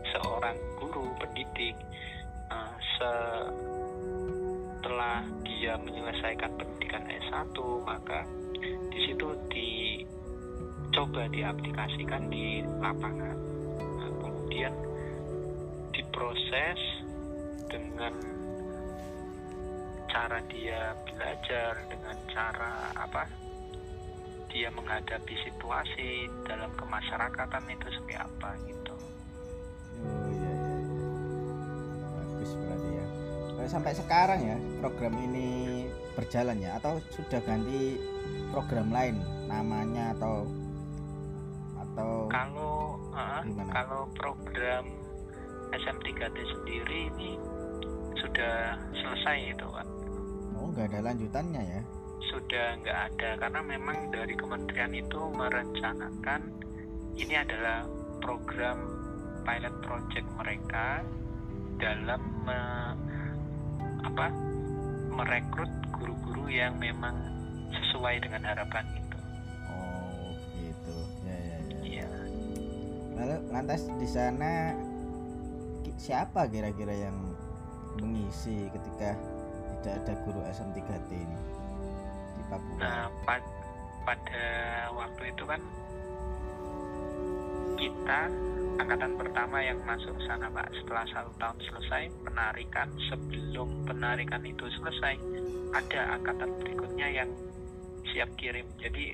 seorang 0.10 0.58
guru 0.76 1.08
pendidik 1.16 1.76
eh, 2.50 2.74
setelah 4.80 5.22
dia 5.42 5.78
menyelesaikan 5.78 6.52
pendidikan 6.54 7.04
S1 7.08 7.56
maka 7.82 8.26
di 8.90 9.00
situ 9.06 9.28
dicoba 9.48 11.24
diaplikasikan 11.30 12.28
di 12.28 12.46
lapangan. 12.78 13.38
Nah, 13.80 14.12
kemudian 14.20 14.74
diproses 16.20 16.84
dengan 17.72 18.12
cara 20.12 20.44
dia 20.52 20.92
belajar 21.08 21.80
dengan 21.88 22.18
cara 22.28 22.92
apa 22.92 23.24
dia 24.52 24.68
menghadapi 24.76 25.32
situasi 25.48 26.28
dalam 26.44 26.76
kemasyarakatan 26.76 27.64
itu 27.72 27.88
seperti 27.96 28.20
apa 28.20 28.52
gitu. 28.68 28.96
Oh 30.04 30.28
iya 30.28 30.52
iya 30.60 32.08
bagus 32.20 32.52
berarti 32.52 32.90
ya. 32.92 33.06
Sampai 33.72 33.96
sekarang 33.96 34.40
ya 34.44 34.58
program 34.84 35.16
ini 35.24 35.88
berjalan 36.20 36.60
ya 36.60 36.84
atau 36.84 37.00
sudah 37.16 37.40
ganti 37.48 37.96
program 38.52 38.92
lain 38.92 39.24
namanya 39.48 40.12
atau 40.20 40.44
atau 41.80 42.28
kalau 42.28 43.00
Gimana? 43.48 43.72
kalau 43.72 44.04
program 44.20 44.99
SM3T 45.72 46.38
sendiri 46.38 47.14
ini 47.14 47.38
sudah 48.18 48.76
selesai 48.94 49.54
itu 49.54 49.66
Pak 49.66 49.88
oh 50.56 50.68
nggak 50.70 50.92
ada 50.92 51.00
lanjutannya 51.12 51.64
ya 51.64 51.82
sudah 52.30 52.66
nggak 52.84 53.00
ada 53.10 53.30
karena 53.40 53.62
memang 53.64 54.12
dari 54.12 54.36
kementerian 54.36 54.94
itu 54.94 55.20
merencanakan 55.32 56.42
ini 57.16 57.34
adalah 57.34 57.88
program 58.20 58.78
pilot 59.44 59.76
project 59.82 60.28
mereka 60.36 61.02
dalam 61.80 62.22
me- 62.44 62.98
apa 64.04 64.28
merekrut 65.10 65.72
guru-guru 65.96 66.48
yang 66.48 66.76
memang 66.76 67.16
sesuai 67.72 68.24
dengan 68.24 68.44
harapan 68.48 68.86
itu. 68.96 69.18
oh 69.68 70.32
gitu 70.56 70.96
ya 71.24 71.36
ya 71.36 71.58
ya 71.60 71.78
Iya. 71.80 72.08
lalu 73.16 73.36
lantas 73.52 73.82
di 73.96 74.08
sana 74.08 74.76
siapa 76.00 76.48
kira-kira 76.48 76.96
yang 76.96 77.16
mengisi 78.00 78.72
ketika 78.72 79.20
tidak 79.84 79.94
ada 80.00 80.14
guru 80.24 80.40
SM3T 80.48 81.10
ini 81.12 81.40
di 82.40 82.44
Papua? 82.48 82.76
Nah, 82.80 83.12
pad- 83.28 83.58
pada 84.08 84.46
waktu 84.96 85.24
itu 85.36 85.44
kan 85.44 85.62
kita 87.76 88.20
angkatan 88.80 89.12
pertama 89.20 89.60
yang 89.60 89.80
masuk 89.84 90.16
sana 90.24 90.48
Pak 90.50 90.72
setelah 90.72 91.06
satu 91.12 91.32
tahun 91.36 91.58
selesai 91.68 92.04
penarikan 92.24 92.88
sebelum 93.12 93.68
penarikan 93.84 94.44
itu 94.48 94.66
selesai 94.80 95.20
ada 95.76 96.02
angkatan 96.16 96.50
berikutnya 96.64 97.08
yang 97.12 97.30
siap 98.16 98.32
kirim. 98.40 98.66
Jadi 98.80 99.14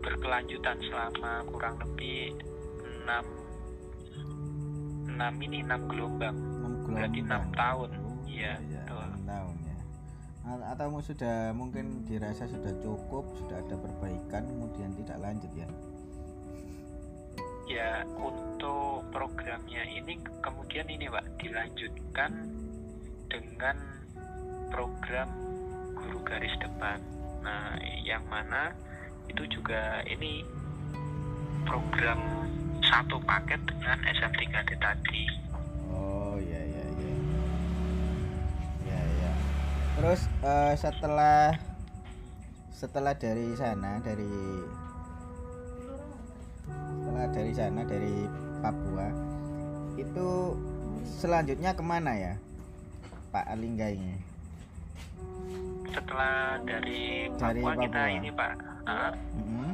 berkelanjutan 0.00 0.76
selama 0.88 1.44
kurang 1.48 1.76
lebih 1.84 2.36
6 3.04 3.39
6 5.20 5.46
ini 5.46 5.58
6 5.60 5.90
gelombang 5.92 6.32
enam 6.32 6.72
berarti 6.88 7.20
6 7.20 7.28
gelombang. 7.28 7.44
tahun 7.52 7.90
Oh, 8.00 8.16
iya 8.24 8.52
betul. 8.56 9.04
enam 9.04 9.22
tahun 9.28 9.54
ya 9.60 9.76
atau 10.72 10.86
sudah 11.04 11.36
mungkin 11.52 12.08
dirasa 12.08 12.48
sudah 12.48 12.72
cukup 12.80 13.28
sudah 13.36 13.60
ada 13.60 13.76
perbaikan 13.76 14.48
kemudian 14.48 14.90
tidak 14.96 15.20
lanjut 15.20 15.52
ya 15.52 15.68
Ya, 17.70 18.02
untuk 18.18 19.06
programnya 19.14 19.86
ini 19.86 20.18
kemudian 20.42 20.90
ini 20.90 21.06
Pak 21.06 21.38
dilanjutkan 21.38 22.50
dengan 23.30 23.78
program 24.74 25.30
guru 25.94 26.18
garis 26.26 26.50
depan. 26.58 26.98
Nah, 27.46 27.78
yang 28.02 28.26
mana 28.26 28.74
itu 29.30 29.46
juga 29.46 30.02
ini 30.02 30.42
program 31.62 32.18
satu 32.82 33.20
paket 33.22 33.60
dengan 33.64 33.98
SM3D 34.02 34.70
tadi. 34.76 35.24
oh 35.88 36.36
iya 36.36 36.60
iya 36.60 36.84
iya 36.90 37.12
ya 38.86 39.00
ya 39.20 39.32
terus 39.96 40.20
eh, 40.40 40.74
setelah 40.74 41.54
setelah 42.70 43.12
dari 43.12 43.52
sana 43.54 44.00
dari 44.00 44.32
setelah 46.96 47.26
dari 47.28 47.52
sana 47.52 47.80
dari 47.84 48.16
Papua 48.60 49.08
itu 49.96 50.28
selanjutnya 51.04 51.72
ke 51.72 51.82
mana 51.82 52.12
ya 52.12 52.34
Pak 53.30 53.44
Alingga 53.46 53.88
ini 53.88 54.16
Setelah 55.90 56.62
dari 56.62 57.26
Dari 57.34 57.60
Papua, 57.60 57.82
kita 57.82 58.00
Papua. 58.00 58.14
ini 58.14 58.28
Pak, 58.30 58.52
ah, 58.86 59.10
Mm-mm. 59.34 59.70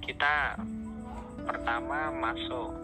kita 0.00 0.54
pertama 1.48 2.12
masuk 2.12 2.76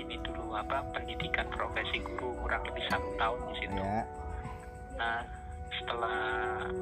ini 0.00 0.16
dulu 0.24 0.56
apa 0.56 0.80
pendidikan 0.96 1.44
profesi 1.52 2.00
guru 2.00 2.32
kurang 2.40 2.64
lebih 2.64 2.84
satu 2.88 3.08
tahun 3.20 3.40
di 3.52 3.54
situ. 3.60 3.76
ya 3.76 4.00
Nah, 4.96 5.20
setelah 5.76 6.20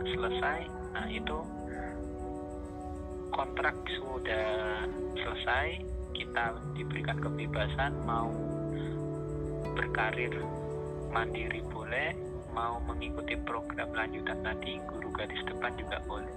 selesai, 0.06 0.60
nah 0.94 1.06
itu 1.10 1.38
kontrak 3.34 3.74
sudah 3.98 4.86
selesai, 5.18 5.82
kita 6.14 6.54
diberikan 6.78 7.18
kebebasan 7.18 7.90
mau 8.06 8.30
berkarir 9.74 10.30
mandiri 11.10 11.58
boleh, 11.66 12.14
mau 12.54 12.78
mengikuti 12.86 13.34
program 13.42 13.90
lanjutan 13.90 14.38
tadi 14.46 14.78
guru 14.86 15.10
garis 15.10 15.42
depan 15.50 15.74
juga 15.74 15.98
boleh. 16.06 16.34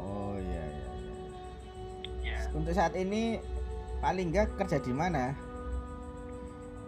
oh 0.00 0.40
iya 0.40 0.64
iya 0.64 0.88
iya. 0.96 1.14
Ya, 2.24 2.38
untuk 2.56 2.72
saat 2.72 2.96
ini 2.96 3.36
paling 4.04 4.28
enggak 4.28 4.52
kerja 4.60 4.76
di 4.84 4.92
mana 4.92 5.32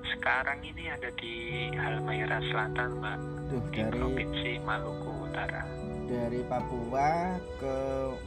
sekarang 0.07 0.61
ini 0.61 0.85
ada 0.87 1.09
di 1.17 1.35
Halmahera 1.73 2.39
Selatan, 2.53 3.01
Mbak, 3.01 3.19
Duh, 3.49 3.65
di 3.73 3.81
dari 3.81 3.97
Provinsi 3.97 4.53
Maluku 4.61 5.11
Utara. 5.25 5.63
dari 6.07 6.41
Papua 6.45 7.09
ke 7.57 7.77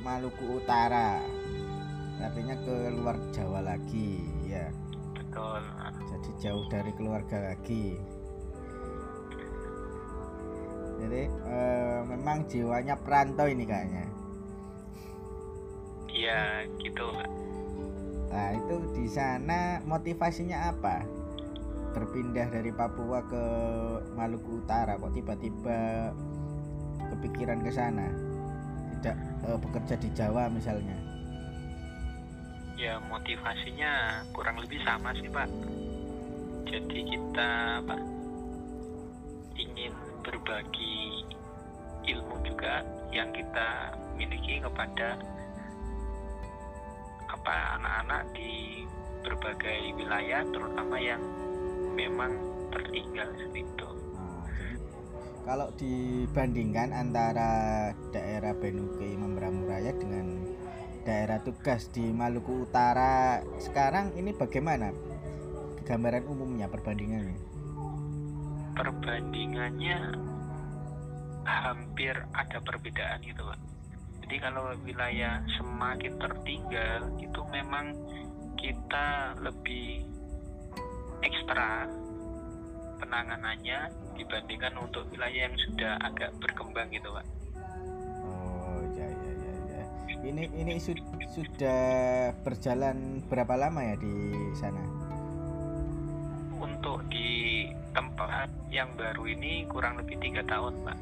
Maluku 0.01 0.57
Utara 0.57 1.21
artinya 2.19 2.57
ke 2.65 2.75
luar 2.97 3.15
Jawa 3.29 3.61
lagi 3.63 4.25
ya 4.43 4.73
Betul. 5.13 5.61
jadi 6.09 6.29
jauh 6.41 6.65
dari 6.67 6.91
keluarga 6.97 7.53
lagi 7.53 7.93
jadi 10.99 11.29
eh, 11.29 11.99
memang 12.09 12.49
jiwanya 12.49 12.97
perantau 12.97 13.45
ini 13.45 13.69
kayaknya 13.69 14.05
Iya, 16.09 16.65
gitu, 16.81 17.05
Mbak. 17.05 17.29
Nah 18.29 18.53
itu 18.53 18.75
di 18.93 19.09
sana 19.09 19.81
motivasinya 19.85 20.69
apa? 20.73 21.01
Berpindah 21.97 22.53
dari 22.53 22.69
Papua 22.69 23.25
ke 23.25 23.45
Maluku 24.13 24.61
Utara 24.61 24.95
kok 25.01 25.13
tiba-tiba 25.17 26.13
kepikiran 27.09 27.65
ke 27.65 27.71
sana? 27.73 28.07
Tidak 28.99 29.15
eh, 29.49 29.57
bekerja 29.57 29.95
di 29.97 30.09
Jawa 30.13 30.47
misalnya? 30.53 30.95
Ya 32.79 33.01
motivasinya 33.11 34.23
kurang 34.31 34.61
lebih 34.61 34.79
sama 34.85 35.11
sih 35.17 35.27
Pak. 35.27 35.49
Jadi 36.69 36.99
kita 37.09 37.81
Pak 37.83 38.01
ingin 39.57 39.91
berbagi 40.21 41.25
ilmu 42.07 42.35
juga 42.45 42.85
yang 43.09 43.29
kita 43.33 43.97
miliki 44.15 44.61
kepada 44.61 45.17
apa 47.29 47.53
anak-anak 47.77 48.23
di 48.33 48.83
berbagai 49.21 49.93
wilayah 49.93 50.41
terutama 50.49 50.95
yang 50.97 51.21
memang 51.93 52.31
tertinggal 52.73 53.29
seperti 53.37 53.61
itu. 53.65 53.89
Nah, 54.17 54.45
kalau 55.45 55.67
dibandingkan 55.77 56.89
antara 56.93 57.51
daerah 58.09 58.53
Benuke 58.57 59.05
Memberamu 59.13 59.69
Raya 59.69 59.93
dengan 59.93 60.41
daerah 61.03 61.41
tugas 61.41 61.89
di 61.89 62.09
Maluku 62.11 62.69
Utara 62.69 63.41
sekarang 63.57 64.13
ini 64.17 64.33
bagaimana 64.35 64.93
gambaran 65.85 66.25
umumnya 66.29 66.69
perbandingannya? 66.69 67.39
Perbandingannya 68.77 69.99
hampir 71.49 72.13
ada 72.37 72.57
perbedaan 72.61 73.19
gitu 73.25 73.41
pak. 73.41 73.59
Jadi 74.29 74.45
kalau 74.45 74.77
wilayah 74.85 75.41
semakin 75.57 76.21
tertinggal 76.21 77.01
itu 77.17 77.41
memang 77.49 77.97
kita 78.61 79.33
lebih 79.41 80.05
ekstra 81.25 81.89
penanganannya 83.01 83.89
dibandingkan 84.13 84.77
untuk 84.85 85.09
wilayah 85.09 85.49
yang 85.49 85.57
sudah 85.57 85.97
agak 86.05 86.29
berkembang 86.37 86.93
gitu 86.93 87.09
pak. 87.09 87.25
Oh 88.21 88.77
ya 88.93 89.09
ya 89.09 89.31
ya 89.33 89.53
ya. 89.65 89.83
Ini 90.21 90.43
ini 90.61 90.77
su- 90.77 91.09
sudah 91.33 92.29
berjalan 92.45 93.25
berapa 93.25 93.57
lama 93.57 93.81
ya 93.81 93.97
di 93.97 94.13
sana? 94.53 94.85
Untuk 96.53 97.01
di 97.09 97.65
tempat 97.97 98.45
yang 98.69 98.93
baru 98.93 99.25
ini 99.25 99.65
kurang 99.73 99.97
lebih 99.97 100.21
tiga 100.21 100.45
tahun 100.45 100.85
pak. 100.85 100.97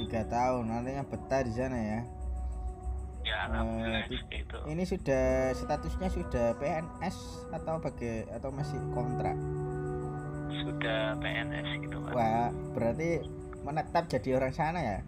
Tiga 0.00 0.24
tahun, 0.32 0.72
nantinya 0.72 1.04
betah 1.04 1.44
di 1.44 1.52
sana 1.52 1.76
ya. 1.76 2.00
Ya 3.30 3.36
Eh, 3.36 3.46
alhamdulillah 3.46 4.02
di- 4.02 4.18
seperti 4.18 4.36
itu. 4.42 4.58
Ini 4.66 4.82
sudah 4.84 5.26
statusnya 5.54 6.08
sudah 6.10 6.46
PNS 6.58 7.16
atau 7.52 7.78
bagai 7.78 8.26
atau 8.28 8.50
masih 8.50 8.78
kontrak? 8.90 9.38
Sudah 10.50 11.14
PNS 11.16 11.68
gitu 11.80 11.96
pak. 12.02 12.10
Wah, 12.10 12.50
berarti 12.74 13.22
menetap 13.62 14.10
jadi 14.10 14.28
orang 14.34 14.50
sana 14.50 14.80
ya? 14.82 14.98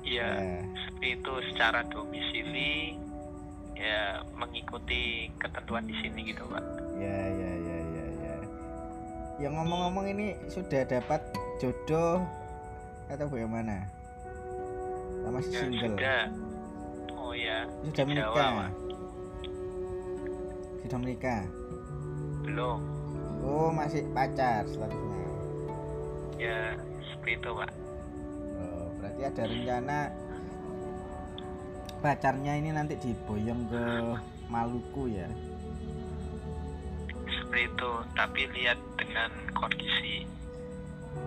Iya. 0.00 0.28
Ya. 0.28 0.60
seperti 0.74 1.08
itu 1.16 1.32
secara 1.52 1.80
domisili 1.86 2.96
ya 3.72 4.20
mengikuti 4.34 5.28
ketentuan 5.36 5.84
di 5.84 5.96
sini 5.96 6.20
gitu 6.26 6.44
pak 6.44 6.60
Ya, 6.96 7.08
ya, 7.32 7.50
ya, 7.56 7.78
ya, 7.80 8.06
ya. 8.18 8.34
Yang 9.38 9.52
ngomong-ngomong 9.56 10.06
ini 10.10 10.26
sudah 10.48 10.84
dapat 10.84 11.24
jodoh 11.56 12.20
atau 13.08 13.24
bagaimana? 13.24 13.88
Atau 15.20 15.30
masih 15.30 15.50
ya 15.50 15.60
single? 15.60 15.80
sudah 15.92 16.20
oh 17.14 17.32
ya 17.32 17.58
Sudah 17.82 18.04
Jawa, 18.04 18.08
menikah? 18.08 18.48
Pak. 18.50 18.70
Sudah 20.80 20.98
menikah? 20.98 21.42
belum 22.40 22.78
Oh, 23.40 23.68
masih 23.70 24.04
pacar 24.10 24.64
statusnya. 24.64 25.28
ya 26.36 26.76
seperti 27.06 27.36
itu 27.36 27.50
pak 27.50 27.70
Oh, 28.60 28.86
berarti 28.96 29.20
ada 29.22 29.42
rencana 29.44 29.98
pacarnya 32.00 32.52
ini 32.54 32.70
nanti 32.70 32.96
diboyong 32.96 33.62
ke 33.66 33.84
Maluku 34.46 35.08
ya? 35.10 35.28
seperti 37.26 37.66
itu 37.66 37.90
tapi 38.14 38.40
lihat 38.50 38.78
dengan 38.96 39.30
kondisi 39.52 40.24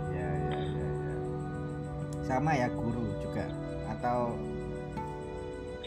Ya, 0.10 0.24
ya, 0.24 0.56
ya, 0.56 0.88
ya. 0.88 1.16
Sama 2.24 2.52
ya 2.54 2.68
guru 2.70 3.04
juga 3.20 3.46
atau 4.04 4.36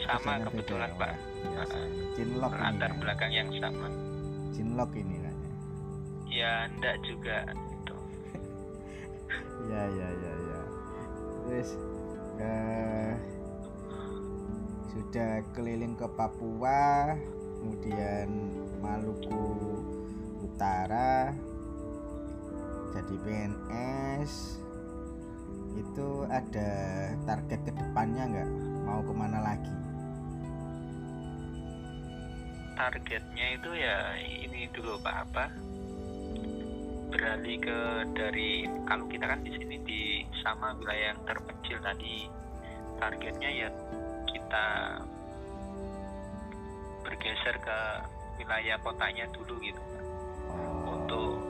sama 0.09 0.41
kebetulan 0.49 0.89
beda? 0.97 1.05
pak 1.05 1.13
biasa. 1.53 1.79
Cinlok 2.17 2.53
ini 2.57 2.65
latar 2.65 2.89
ya. 2.89 2.97
belakang 2.97 3.33
yang 3.37 3.49
sama 3.61 3.89
Cinlok 4.57 4.91
ini 4.97 5.17
kayaknya. 5.21 5.53
ya 6.33 6.53
enggak 6.73 6.97
juga 7.05 7.39
itu 7.53 7.97
Ya, 9.69 9.83
ya, 9.85 10.09
ya, 10.09 10.33
ya. 10.33 10.61
Terus 11.45 11.69
eh, 12.41 13.13
sudah 14.97 15.45
keliling 15.53 15.93
ke 15.93 16.09
Papua, 16.17 17.13
kemudian 17.61 18.29
Maluku 18.81 19.77
Utara, 20.41 21.37
jadi 22.97 23.15
PNS. 23.21 24.65
Itu 25.77 26.25
ada 26.33 26.71
target 27.29 27.61
ke 27.69 27.73
depannya 27.77 28.25
nggak? 28.33 28.49
Mau 28.89 29.01
ke 29.05 29.13
mana 29.13 29.39
lagi? 29.45 29.87
targetnya 32.77 33.57
itu 33.57 33.71
ya 33.73 33.97
ini 34.21 34.69
dulu 34.69 35.01
pak 35.01 35.17
apa 35.25 35.45
beralih 37.09 37.57
ke 37.57 37.79
dari 38.13 38.69
kalau 38.85 39.09
kita 39.09 39.25
kan 39.25 39.41
di 39.41 39.53
sini 39.57 39.77
di 39.81 40.01
sama 40.45 40.77
wilayah 40.77 41.17
yang 41.17 41.21
terpencil 41.25 41.81
tadi 41.81 42.29
targetnya 43.01 43.51
ya 43.51 43.69
kita 44.29 44.67
bergeser 47.01 47.57
ke 47.65 47.79
wilayah 48.37 48.77
kotanya 48.85 49.25
dulu 49.33 49.57
gitu. 49.65 49.83
Oh, 50.53 51.01
untuk 51.01 51.41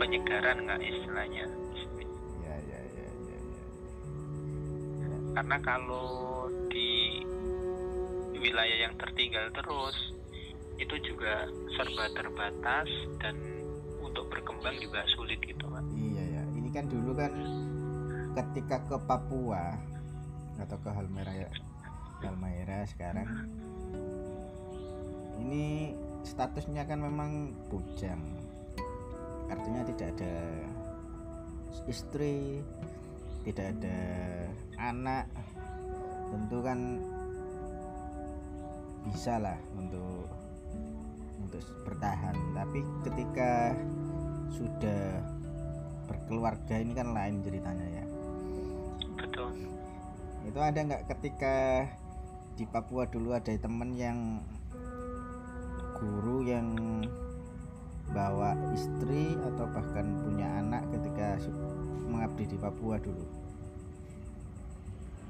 penyegaran 0.00 0.64
nggak 0.64 0.80
istilahnya 0.80 1.44
karena 5.36 5.56
kalau 5.62 6.46
di 6.70 7.22
wilayah 8.40 8.88
yang 8.88 8.94
tertinggal 8.96 9.46
terus 9.52 9.96
itu 10.80 10.96
juga 11.04 11.44
serba 11.76 12.08
terbatas 12.16 12.88
dan 13.20 13.36
untuk 14.00 14.26
berkembang 14.32 14.74
juga 14.80 15.04
sulit 15.12 15.38
gitu 15.44 15.68
kan 15.68 15.84
Iya 15.92 16.40
ya, 16.40 16.42
ini 16.56 16.68
kan 16.72 16.88
dulu 16.88 17.12
kan 17.12 17.32
ketika 18.32 18.80
ke 18.88 18.96
Papua 19.04 19.76
atau 20.56 20.76
ke 20.80 20.88
Halmera 20.88 21.32
Halmahera 22.20 22.84
sekarang 22.88 23.28
ini 25.40 25.96
statusnya 26.22 26.84
kan 26.84 27.00
memang 27.00 27.56
bujang, 27.72 28.20
artinya 29.48 29.82
tidak 29.88 30.14
ada 30.16 30.36
istri, 31.88 32.60
tidak 33.46 33.76
ada 33.78 33.98
anak, 34.76 35.24
tentu 36.28 36.58
kan 36.60 36.78
bisa 39.08 39.40
lah 39.40 39.58
untuk 39.74 40.28
untuk 41.40 41.64
bertahan. 41.88 42.36
Tapi 42.52 42.80
ketika 43.06 43.74
sudah 44.50 45.22
berkeluarga 46.10 46.74
ini 46.82 46.92
kan 46.94 47.14
lain 47.14 47.38
ceritanya 47.46 47.86
ya 47.86 48.04
betul 49.14 49.50
itu 50.42 50.58
ada 50.58 50.78
nggak 50.82 51.06
ketika 51.06 51.86
di 52.58 52.66
Papua 52.66 53.06
dulu 53.06 53.30
ada 53.30 53.54
temen 53.54 53.94
yang 53.94 54.42
guru 56.02 56.42
yang 56.42 56.68
bawa 58.10 58.58
istri 58.74 59.38
atau 59.38 59.70
bahkan 59.70 60.18
punya 60.26 60.48
anak 60.58 60.82
ketika 60.90 61.38
mengabdi 62.08 62.44
di 62.48 62.56
Papua 62.56 62.96
dulu? 62.96 63.24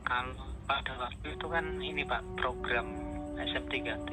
Kalau 0.07 0.47
pada 0.67 0.93
waktu 0.99 1.35
itu 1.35 1.47
kan 1.51 1.67
ini 1.83 2.03
pak 2.07 2.23
program 2.39 2.87
SM3T 3.39 4.11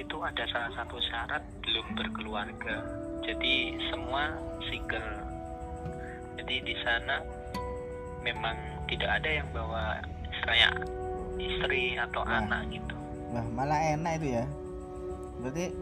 itu 0.00 0.16
ada 0.24 0.44
salah 0.48 0.72
satu 0.76 0.96
syarat 1.04 1.44
belum 1.64 1.86
berkeluarga. 1.96 2.84
Jadi 3.20 3.76
semua 3.92 4.32
single. 4.68 5.10
Jadi 6.40 6.54
di 6.64 6.74
sana 6.80 7.20
memang 8.24 8.56
tidak 8.88 9.20
ada 9.20 9.30
yang 9.40 9.48
bawa 9.52 10.00
istilahnya 10.32 10.70
istri 11.36 11.96
atau 12.00 12.24
Wah. 12.24 12.40
anak 12.40 12.72
gitu. 12.72 12.96
Wah 13.32 13.46
malah 13.52 13.80
enak 13.80 14.20
itu 14.20 14.28
ya. 14.40 14.44
Berarti 15.40 15.72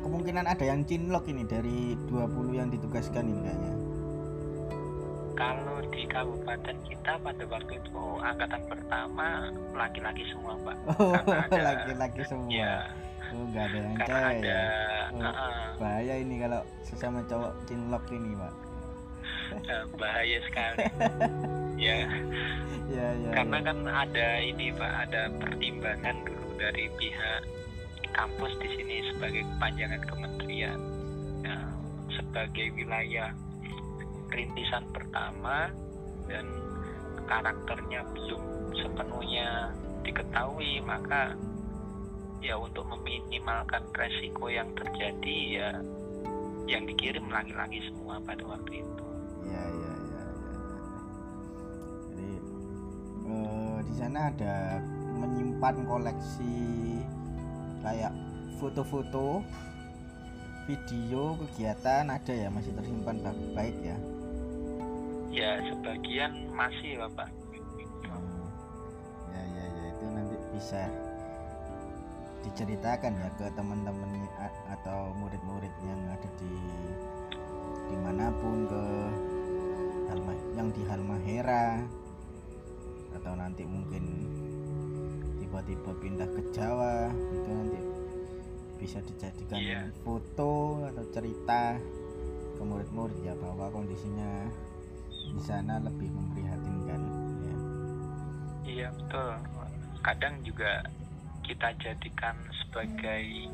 kemungkinan 0.00 0.44
ada 0.48 0.64
yang 0.64 0.80
cinlok 0.88 1.28
ini 1.28 1.44
dari 1.44 1.96
20 2.08 2.56
yang 2.56 2.68
ditugaskan 2.72 3.28
ini 3.28 3.40
kayaknya 3.44 3.72
kalau 5.40 5.80
di 5.88 6.04
kabupaten 6.04 6.76
kita 6.84 7.12
pada 7.16 7.44
waktu 7.48 7.72
itu 7.80 8.04
angkatan 8.20 8.62
pertama 8.68 9.48
laki-laki 9.72 10.28
semua 10.28 10.52
pak 10.60 10.76
oh 11.00 11.16
Karena 11.16 11.36
ada- 11.48 11.64
laki-laki 11.72 12.20
semua. 12.28 12.52
Ya 12.52 12.76
oh 13.30 13.44
nggak 13.48 13.64
ada 13.70 13.78
yang 13.78 13.96
karena 13.96 14.10
cewek 14.10 14.36
ada 14.36 14.50
ya? 14.52 14.62
Oh. 15.14 15.22
uh-uh, 15.22 15.66
bahaya 15.80 16.14
ini 16.18 16.34
kalau 16.42 16.60
sesama 16.84 17.18
cowok 17.30 17.52
cinlok 17.64 18.04
ini 18.12 18.30
pak 18.36 18.52
uh, 19.70 19.84
bahaya 19.96 20.38
sekali. 20.44 20.84
Ya. 21.80 22.04
Ya 22.92 23.16
ya 23.16 23.32
karena 23.32 23.56
ya. 23.56 23.66
kan 23.72 23.78
ada 23.88 24.28
ini 24.44 24.68
pak 24.76 25.08
ada 25.08 25.32
pertimbangan 25.40 26.28
dulu 26.28 26.60
dari 26.60 26.92
pihak 27.00 27.40
kampus 28.12 28.52
di 28.60 28.68
sini 28.76 29.08
sebagai 29.08 29.48
kepanjangan 29.56 30.02
kementerian. 30.04 30.76
Nah, 31.40 31.72
sebagai 32.12 32.68
wilayah 32.76 33.32
rintisan 34.30 34.86
pertama 34.94 35.68
dan 36.30 36.46
karakternya 37.26 38.06
belum 38.14 38.74
sepenuhnya 38.74 39.74
diketahui 40.02 40.80
maka 40.82 41.34
ya 42.40 42.56
untuk 42.56 42.88
meminimalkan 42.88 43.84
resiko 43.92 44.48
yang 44.48 44.72
terjadi 44.72 45.38
ya 45.60 45.70
yang 46.70 46.86
dikirim 46.86 47.26
laki-laki 47.28 47.82
semua 47.90 48.22
pada 48.22 48.40
waktu 48.46 48.80
itu. 48.80 49.06
Ya 49.50 49.64
ya 49.66 49.92
ya, 49.92 49.94
ya, 49.98 50.24
jadi 52.14 52.30
eh, 53.26 53.78
di 53.84 53.94
sana 53.98 54.18
ada 54.30 54.78
menyimpan 55.18 55.76
koleksi 55.84 56.56
kayak 57.82 58.12
foto-foto 58.62 59.44
video 60.68 61.34
kegiatan 61.34 62.06
ada 62.06 62.32
ya 62.32 62.48
masih 62.52 62.70
tersimpan 62.76 63.18
ba- 63.24 63.50
baik 63.56 63.74
ya 63.82 63.96
ya 65.30 65.62
sebagian 65.62 66.50
masih 66.50 66.98
bapak 66.98 67.30
ya 69.30 69.42
ya 69.46 69.64
ya 69.64 69.84
itu 69.88 70.04
nanti 70.10 70.36
bisa 70.52 70.82
diceritakan 72.42 73.12
ya 73.14 73.28
ke 73.38 73.46
teman-teman 73.54 74.26
atau 74.72 75.12
murid-murid 75.14 75.70
yang 75.84 76.00
ada 76.08 76.28
di 76.40 76.52
di 77.90 77.96
mana 78.00 78.32
pun 78.32 78.66
ke 78.66 78.84
Halma 80.10 80.32
yang 80.56 80.68
di 80.74 80.82
Halmahera 80.82 81.78
atau 83.14 83.32
nanti 83.36 83.62
mungkin 83.62 84.02
tiba-tiba 85.38 85.90
pindah 86.00 86.26
ke 86.26 86.42
Jawa 86.50 87.10
itu 87.30 87.50
nanti 87.50 87.78
bisa 88.80 88.98
dijadikan 89.04 89.58
Iya. 89.60 89.80
foto 90.00 90.80
atau 90.88 91.04
cerita 91.12 91.76
ke 92.56 92.62
murid-murid 92.64 93.18
ya 93.20 93.34
bahwa 93.36 93.68
kondisinya 93.68 94.48
di 95.30 95.38
sana 95.46 95.78
lebih 95.78 96.10
memprihatinkan 96.10 97.00
ya. 97.46 97.56
iya 98.66 98.88
betul. 98.90 99.34
Kadang 100.02 100.34
juga 100.42 100.82
kita 101.46 101.70
jadikan 101.78 102.34
sebagai 102.66 103.46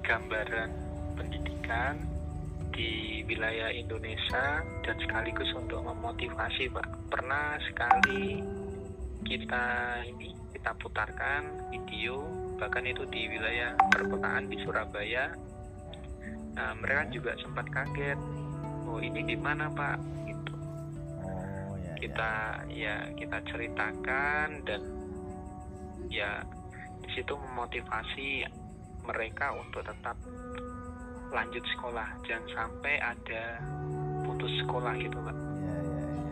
gambaran 0.00 0.70
pendidikan 1.20 2.00
di 2.72 3.20
wilayah 3.28 3.68
Indonesia 3.68 4.64
dan 4.80 4.96
sekaligus 5.04 5.52
untuk 5.52 5.84
memotivasi 5.84 6.72
pak. 6.72 6.88
Pernah 7.12 7.60
sekali 7.68 8.40
kita 9.28 9.66
ini 10.08 10.32
kita 10.56 10.72
putarkan 10.80 11.68
video 11.68 12.24
bahkan 12.56 12.86
itu 12.88 13.04
di 13.12 13.28
wilayah 13.28 13.76
perkotaan 13.92 14.48
di 14.48 14.56
Surabaya. 14.64 15.34
Nah, 16.52 16.76
mereka 16.78 17.08
juga 17.12 17.32
sempat 17.40 17.68
kaget 17.68 18.16
oh 18.92 19.00
ini 19.00 19.24
di 19.24 19.36
mana 19.40 19.72
pak 19.72 19.96
kita 22.02 22.66
ya 22.66 23.06
kita 23.14 23.38
ceritakan 23.46 24.66
dan 24.66 24.82
ya 26.10 26.42
di 26.98 27.08
situ 27.14 27.38
memotivasi 27.38 28.42
mereka 29.06 29.54
untuk 29.54 29.86
tetap 29.86 30.18
lanjut 31.30 31.62
sekolah 31.78 32.18
jangan 32.26 32.46
sampai 32.50 32.98
ada 32.98 33.62
putus 34.26 34.50
sekolah 34.66 34.98
gitu 34.98 35.14
pak 35.22 35.36
Ya, 35.62 35.76
ya, 35.78 36.02
ya. 36.10 36.30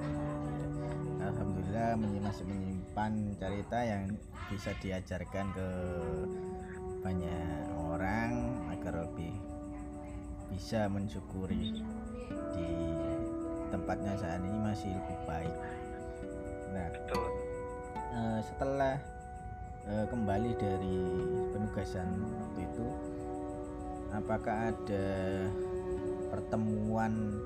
Alhamdulillah 1.30 1.90
masih 2.18 2.44
menyimpan 2.50 3.12
cerita 3.38 3.78
yang 3.86 4.02
bisa 4.50 4.74
diajarkan 4.82 5.46
ke 5.54 5.68
banyak 7.00 7.64
orang 7.78 8.58
agar 8.74 9.06
lebih 9.06 9.32
bisa 10.50 10.90
mensyukuri 10.90 11.80
di 12.58 12.70
tempatnya 13.70 14.12
saat 14.18 14.42
ini 14.42 14.58
masih 14.60 14.90
lebih 14.90 15.18
baik. 15.24 15.54
Nah, 16.70 16.86
betul. 16.90 17.26
eh, 18.10 18.40
setelah 18.42 18.94
eh, 19.86 20.06
kembali 20.10 20.50
dari 20.58 20.98
penugasan 21.54 22.08
waktu 22.26 22.60
itu 22.66 22.86
apakah 24.10 24.74
ada 24.74 25.06
pertemuan 26.30 27.38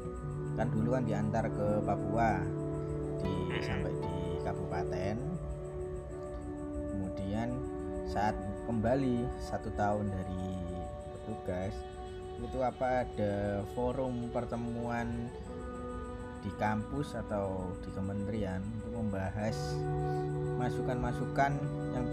kan 0.57 0.69
dulu 0.73 0.97
kan 0.97 1.05
diantar 1.05 1.45
ke 1.53 1.69
Papua 1.85 2.41
di 3.21 3.35
sampai 3.65 3.93
di 3.93 4.15
kabupaten. 4.45 5.17
Kemudian 6.93 7.49
saat 8.09 8.37
kembali 8.65 9.25
satu 9.41 9.69
tahun 9.77 10.09
dari 10.13 10.47
bertugas 11.13 11.75
itu 12.45 12.59
apa 12.61 13.07
ada 13.09 13.65
forum 13.73 14.29
pertemuan 14.29 15.33
di 16.45 16.53
kampus 16.61 17.17
atau 17.17 17.73
di 17.81 17.89
kementerian 17.97 18.61
untuk 18.61 19.01
membahas 19.01 19.57
masukan-masukan 20.61 21.57
yang 21.97 22.05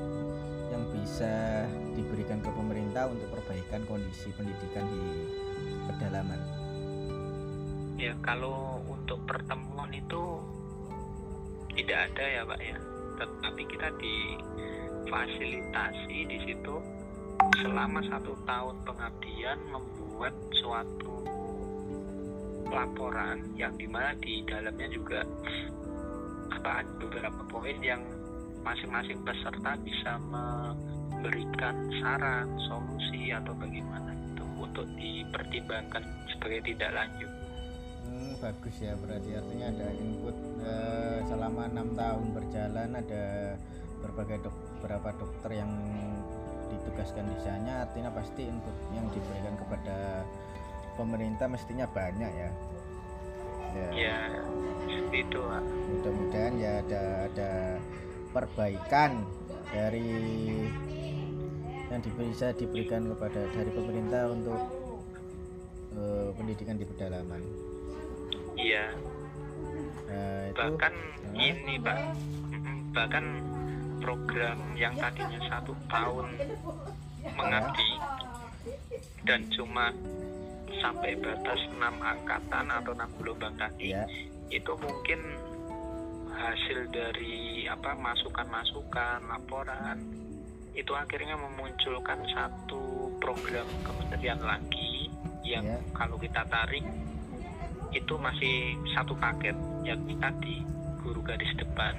yang 0.72 0.88
bisa 0.96 1.68
diberikan 1.92 2.40
ke 2.40 2.48
pemerintah 2.48 3.12
untuk 3.12 3.28
perbaikan 3.28 3.84
kondisi 3.92 4.32
pendidikan 4.40 4.88
di 4.88 5.28
pedalaman. 5.92 6.40
ya 8.00 8.16
kalau 8.24 8.80
untuk 8.88 9.20
pertemuan 9.28 9.92
itu 9.92 10.40
tidak 11.76 12.08
ada 12.10 12.24
ya 12.24 12.48
pak 12.48 12.64
ya 12.64 12.80
tetapi 13.20 13.68
kita 13.70 13.94
difasilitasi 14.02 16.18
di 16.26 16.42
situ 16.42 16.82
selama 17.62 18.02
satu 18.10 18.34
tahun 18.50 18.82
pengabdian 18.88 19.60
membuat 19.70 20.34
suatu 20.58 21.22
laporan 22.72 23.44
yang 23.60 23.76
di 23.76 23.86
mana 23.86 24.16
di 24.24 24.42
dalamnya 24.48 24.88
juga 24.90 25.20
apa 26.52 26.84
ada 26.84 26.92
beberapa 27.04 27.42
poin 27.52 27.78
yang 27.84 28.02
masing-masing 28.62 29.20
peserta 29.26 29.76
bisa 29.82 30.18
memberikan 30.22 31.76
saran 32.00 32.48
solusi 32.70 33.34
atau 33.34 33.54
bagaimana 33.58 34.14
itu 34.14 34.46
untuk 34.62 34.86
dipertimbangkan 34.96 36.04
sebagai 36.30 36.74
tidak 36.74 36.92
lanjut. 36.94 37.32
Hmm, 38.06 38.34
bagus 38.38 38.76
ya 38.82 38.94
berarti 38.98 39.30
artinya 39.38 39.68
ada 39.72 39.88
input 39.98 40.38
eh, 40.66 41.20
selama 41.30 41.62
enam 41.70 41.90
tahun 41.96 42.26
berjalan 42.34 42.90
ada 42.98 43.24
berbagai 44.02 44.38
dok, 44.46 44.56
beberapa 44.82 45.10
dokter 45.22 45.62
yang 45.62 45.72
ditugaskan 46.74 47.30
di 47.30 47.38
sana 47.46 47.86
artinya 47.86 48.10
pasti 48.16 48.48
input 48.48 48.76
yang 48.96 49.06
diberikan 49.14 49.56
kepada 49.60 50.26
pemerintah 50.96 51.48
mestinya 51.48 51.86
banyak 51.90 52.32
ya. 52.32 52.52
Ya. 53.72 53.88
ya 53.96 54.18
itu 55.16 55.40
Pak. 55.40 55.64
mudah-mudahan 55.64 56.54
ya 56.60 56.72
ada 56.84 57.04
ada 57.32 57.52
perbaikan 58.36 59.24
dari 59.72 60.12
yang 61.88 62.00
bisa 62.04 62.52
diberikan 62.56 63.08
kepada 63.16 63.48
dari 63.52 63.72
pemerintah 63.72 64.24
untuk 64.32 64.60
eh, 65.96 66.30
pendidikan 66.36 66.76
di 66.80 66.86
pedalaman. 66.88 67.42
iya 68.60 68.92
Nah, 70.12 70.52
itu 70.52 70.60
bahkan 70.60 70.94
Hah? 70.94 71.40
ini 71.40 71.76
pak 71.80 72.00
bahkan 72.92 73.26
program 74.04 74.58
yang 74.76 74.92
tadinya 75.00 75.40
satu 75.48 75.72
tahun 75.88 76.28
mengabdi 77.38 77.92
dan 79.24 79.48
cuma 79.54 79.96
sampai 80.82 81.16
batas 81.22 81.62
enam 81.78 81.96
angkatan 82.02 82.66
atau 82.68 82.92
enam 82.98 83.10
gelombang 83.22 83.54
tadi 83.56 83.94
ya 83.94 84.04
itu 84.52 84.74
mungkin 84.84 85.20
hasil 86.36 86.92
dari 86.92 87.64
apa 87.72 87.96
masukan-masukan 87.96 89.24
laporan 89.30 89.98
itu 90.76 90.92
akhirnya 90.92 91.40
memunculkan 91.40 92.20
satu 92.36 93.14
program 93.22 93.68
kementerian 93.86 94.40
lagi 94.44 95.08
yang 95.46 95.64
Ya. 95.68 95.78
kalau 95.92 96.16
kita 96.16 96.48
tarik 96.48 96.84
itu 97.92 98.14
masih 98.16 98.80
satu 98.96 99.12
paket 99.20 99.54
yakni 99.84 100.16
tadi 100.16 100.64
guru 101.04 101.20
garis 101.20 101.52
depan 101.60 101.92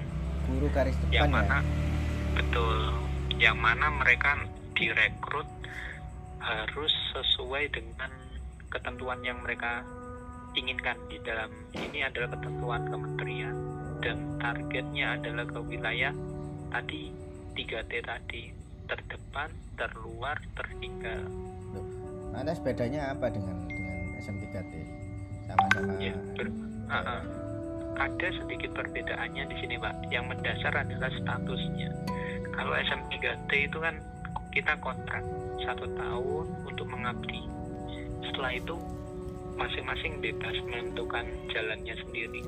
guru 0.49 0.67
garis 0.73 0.97
yang 1.13 1.29
depan 1.29 1.45
ya. 1.45 1.53
mana 1.53 1.57
betul 2.33 2.77
yang 3.37 3.57
mana 3.61 3.93
mereka 3.93 4.33
direkrut 4.73 5.45
harus 6.41 6.91
sesuai 7.13 7.69
dengan 7.69 8.09
ketentuan 8.73 9.21
yang 9.21 9.37
mereka 9.45 9.85
inginkan 10.57 10.97
di 11.05 11.21
dalam 11.21 11.49
ini 11.77 12.01
adalah 12.01 12.33
ketentuan 12.33 12.81
kementerian 12.89 13.55
dan 14.01 14.17
targetnya 14.41 15.21
adalah 15.21 15.45
ke 15.45 15.59
wilayah 15.61 16.13
tadi 16.69 17.13
3T 17.53 17.93
tadi 18.01 18.49
terdepan, 18.83 19.49
terluar, 19.77 20.35
tertinggal. 20.57 21.21
Loh, 21.71 21.85
lantas 22.33 22.59
bedanya 22.59 23.13
apa 23.13 23.29
dengan 23.29 23.63
dengan 23.69 23.97
SM3T? 24.19 24.73
Sama-sama 25.47 25.91
Ya, 26.01 26.13
ber- 26.35 26.51
Ah, 26.91 26.99
ah. 26.99 27.21
Ada 27.95 28.33
sedikit 28.41 28.73
perbedaannya 28.73 29.49
di 29.49 29.55
sini, 29.55 29.77
Pak. 29.77 30.09
Yang 30.11 30.35
mendasar 30.35 30.73
adalah 30.75 31.09
statusnya. 31.13 31.89
Kalau 32.51 32.73
SM3T 32.75 33.51
itu 33.69 33.77
kan 33.79 33.95
kita 34.51 34.73
kontrak 34.81 35.23
satu 35.61 35.85
tahun 35.95 36.45
untuk 36.67 36.85
mengabdi. 36.89 37.41
Setelah 38.29 38.51
itu 38.55 38.75
masing-masing 39.57 40.17
bebas 40.23 40.55
menentukan 40.65 41.25
jalannya 41.53 41.95
sendiri. 42.05 42.41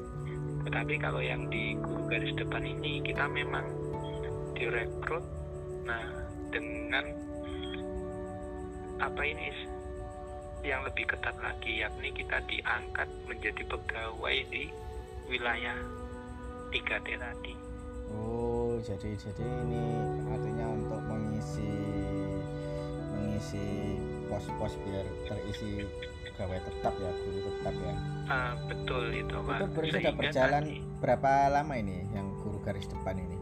Tetapi 0.65 0.97
kalau 0.97 1.21
yang 1.21 1.45
di 1.53 1.77
guru 1.77 2.09
garis 2.09 2.33
depan 2.33 2.65
ini 2.65 3.03
kita 3.05 3.29
memang 3.29 3.65
direkrut, 4.57 5.21
nah 5.85 6.01
dengan 6.49 7.05
apa 8.97 9.21
ini 9.21 9.51
yang 10.65 10.81
lebih 10.81 11.05
ketat 11.05 11.37
lagi 11.37 11.85
yakni 11.85 12.09
kita 12.09 12.41
diangkat 12.49 13.05
menjadi 13.29 13.61
pegawai 13.69 14.37
di 14.49 14.65
wilayah 15.29 15.77
3T 16.73 17.07
tadi. 17.21 17.53
Oh, 18.09 18.81
jadi 18.81 19.13
jadi 19.13 19.45
ini 19.45 19.85
artinya 20.29 20.65
untuk 20.73 21.01
mengisi 21.05 21.73
mengisi 23.13 23.65
pos-pos 24.35 24.75
biar 24.83 25.07
terisi 25.31 25.87
pegawai 26.27 26.59
tetap 26.59 26.93
ya, 26.99 27.11
guru 27.23 27.39
tetap 27.47 27.75
ya. 27.79 27.95
Ah, 28.27 28.53
betul 28.67 29.03
itu, 29.15 29.35
Pak. 29.39 29.55
Itu 29.55 29.65
ber- 29.71 29.87
sudah 29.87 30.13
berjalan 30.19 30.63
tadi, 30.67 30.99
berapa 30.99 31.31
lama 31.47 31.73
ini 31.79 32.03
yang 32.11 32.27
guru 32.43 32.59
garis 32.59 32.91
depan 32.91 33.15
ini? 33.15 33.35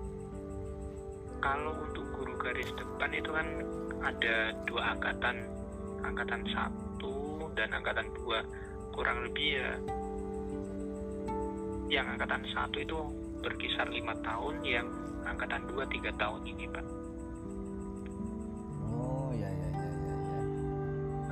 kalau 1.43 1.75
untuk 1.75 2.07
guru 2.15 2.39
garis 2.39 2.71
depan 2.79 3.11
itu 3.11 3.27
kan 3.35 3.47
ada 3.99 4.55
dua 4.63 4.95
angkatan, 4.95 5.43
angkatan 6.07 6.41
satu 6.55 7.51
dan 7.51 7.67
angkatan 7.75 8.07
dua 8.15 8.47
kurang 8.95 9.27
lebih 9.27 9.59
ya. 9.59 9.71
Yang 11.91 12.05
angkatan 12.15 12.41
satu 12.55 12.77
itu 12.79 12.97
berkisar 13.43 13.91
lima 13.91 14.15
tahun, 14.23 14.63
yang 14.63 14.87
angkatan 15.27 15.67
dua 15.67 15.83
tiga 15.91 16.15
tahun 16.15 16.47
ini, 16.47 16.71
Pak. 16.71 16.85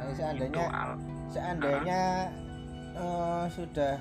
Nah, 0.02 0.10
Itu 0.10 0.18
seandainya 0.18 0.66
al. 0.74 0.92
seandainya 1.30 2.02
eh, 2.98 3.46
sudah 3.54 3.94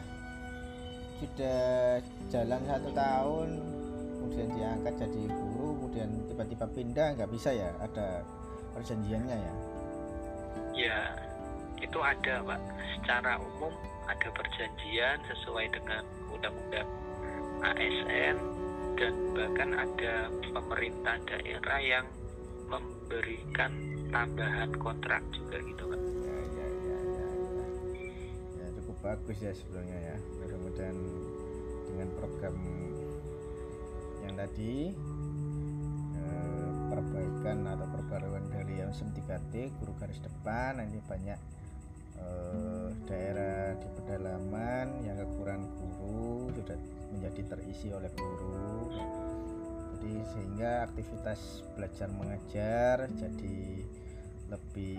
sudah 1.20 2.00
jalan 2.32 2.60
satu 2.64 2.88
tahun 2.96 3.48
kemudian 4.16 4.48
diangkat 4.56 4.94
jadi 4.96 5.22
guru 5.28 5.68
kemudian 5.76 6.10
tiba-tiba 6.24 6.66
pindah 6.72 7.08
nggak 7.20 7.28
bisa 7.28 7.52
ya? 7.52 7.68
Ada 7.84 8.24
perjanjiannya 8.72 9.36
ya? 9.36 9.54
Ya, 10.72 10.98
itu 11.84 11.98
ada, 12.00 12.40
Pak. 12.40 12.60
Secara 12.96 13.36
umum 13.36 13.74
ada 14.08 14.28
perjanjian 14.32 15.20
sesuai 15.28 15.68
dengan 15.76 16.02
undang-undang 16.32 16.88
ASN 17.60 18.36
dan 18.96 19.12
bahkan 19.36 19.70
ada 19.76 20.14
pemerintah 20.48 21.20
daerah 21.28 21.80
yang 21.84 22.06
memberikan 22.72 23.72
tambahan 24.10 24.70
kontrak 24.74 25.22
juga 25.30 25.62
gitu, 25.62 25.82
Pak. 25.86 26.00
ya 26.26 26.38
ya 26.58 26.66
ya 26.66 26.98
ya 26.98 27.26
ya. 27.30 27.66
Ya 28.58 28.66
cukup 28.74 28.96
bagus 29.06 29.38
ya 29.38 29.54
sebelumnya 29.54 29.98
ya. 29.98 30.16
Mudah-mudahan 30.42 30.98
dengan 31.90 32.08
program 32.18 32.56
yang 34.26 34.34
tadi 34.34 34.94
eh, 36.18 36.70
perbaikan 36.90 37.58
atau 37.70 37.86
perbaruan 37.86 38.44
dari 38.50 38.82
yang 38.82 38.90
SEM 38.90 39.14
3T 39.14 39.78
guru 39.78 39.94
garis 40.02 40.18
depan 40.18 40.82
nanti 40.82 40.98
banyak 41.06 41.38
eh, 42.18 42.88
daerah 43.06 43.78
di 43.78 43.88
pedalaman 43.94 45.06
yang 45.06 45.22
kekurangan 45.22 45.66
guru 45.78 46.50
sudah 46.58 46.78
menjadi 47.14 47.42
terisi 47.46 47.94
oleh 47.94 48.10
guru. 48.14 48.90
Jadi 50.00 50.12
sehingga 50.32 50.88
aktivitas 50.88 51.60
belajar 51.76 52.08
mengajar 52.08 52.96
jadi 53.20 53.84
lebih 54.50 54.98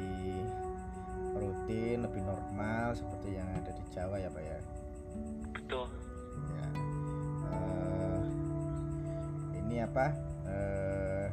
rutin 1.31 2.03
lebih 2.03 2.21
normal 2.23 2.91
seperti 2.91 3.35
yang 3.35 3.47
ada 3.51 3.71
di 3.71 3.83
Jawa 3.89 4.15
ya 4.15 4.27
Pak 4.27 4.43
ya 4.43 4.59
Betul. 5.51 5.87
ya 6.51 6.67
eh, 7.47 8.21
ini 9.57 9.75
apa 9.79 10.07
eh, 10.45 11.27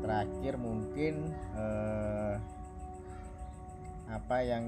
terakhir 0.00 0.54
mungkin 0.56 1.14
eh, 1.56 2.34
apa 4.06 4.36
yang 4.40 4.64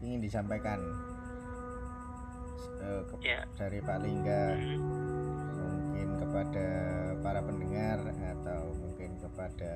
ingin 0.00 0.20
disampaikan 0.20 0.80
eh, 2.80 3.02
ke- 3.04 3.20
Ya. 3.24 3.44
dari 3.56 3.80
Pak 3.80 3.98
Lingga 4.00 4.44
Hmm. 4.56 4.80
mungkin 5.60 6.08
kepada 6.18 6.66
para 7.20 7.40
pendengar 7.40 8.00
atau 8.04 8.72
mungkin 8.74 9.16
kepada 9.18 9.74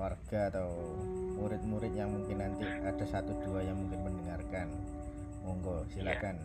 warga 0.00 0.48
atau 0.48 0.72
murid-murid 1.36 1.92
yang 1.92 2.08
mungkin 2.08 2.40
nanti 2.40 2.64
ada 2.64 3.04
satu 3.04 3.36
dua 3.44 3.60
yang 3.60 3.76
mungkin 3.76 4.00
mendengarkan. 4.00 4.72
Monggo 5.44 5.84
silakan. 5.92 6.40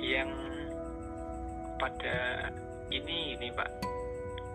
Yang 0.00 0.32
pada 1.76 2.48
ini 2.88 3.36
ini, 3.36 3.52
Pak. 3.52 3.68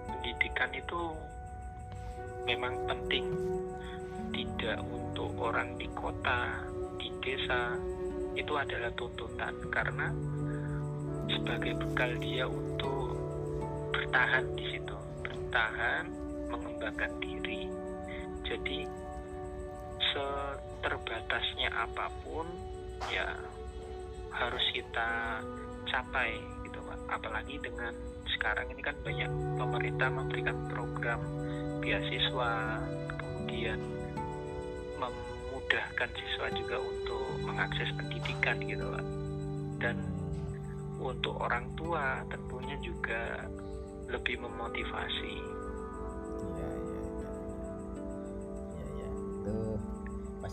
Pendidikan 0.09 0.72
itu 0.74 1.01
memang 2.49 2.74
penting. 2.89 3.26
Tidak 4.34 4.82
untuk 4.89 5.38
orang 5.38 5.78
di 5.78 5.86
kota, 5.93 6.66
di 6.97 7.14
desa. 7.22 7.78
Itu 8.34 8.57
adalah 8.57 8.89
tuntutan. 8.97 9.53
Karena 9.70 10.09
sebagai 11.30 11.78
bekal 11.78 12.18
dia 12.18 12.49
untuk 12.49 13.14
bertahan 13.93 14.45
di 14.57 14.66
situ, 14.74 14.97
bertahan, 15.22 16.22
mengembangkan 16.54 17.12
diri. 17.18 17.66
Jadi 18.45 18.86
seterbatasnya 20.14 21.74
apa 21.74 22.14
pun 22.22 22.45
ya 23.10 23.34
harus 24.30 24.66
kita 24.74 25.41
capai 25.89 26.38
gitu 26.70 26.80
Pak. 26.86 26.99
Apalagi 27.10 27.58
dengan 27.62 27.93
sekarang 28.38 28.70
ini 28.74 28.82
kan 28.82 28.95
banyak 29.01 29.32
pemerintah 29.58 30.10
memberikan 30.14 30.58
program 30.70 31.22
beasiswa, 31.82 32.80
kemudian 33.18 33.80
memudahkan 34.97 36.10
siswa 36.16 36.47
juga 36.56 36.78
untuk 36.80 37.26
mengakses 37.43 37.89
pendidikan 37.97 38.58
gitu 38.64 38.86
Pak. 38.89 39.06
Dan 39.82 39.97
untuk 41.04 41.36
orang 41.43 41.68
tua 41.76 42.24
tentunya 42.32 42.80
juga 42.80 43.43
lebih 44.08 44.39
memotivasi. 44.39 45.53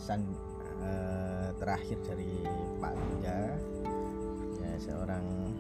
Pesan 0.01 0.25
eh, 0.81 1.53
terakhir 1.61 2.01
dari 2.09 2.41
Pak 2.81 2.97
Lingga 2.97 3.41
ya 4.65 4.73
seorang 4.81 5.53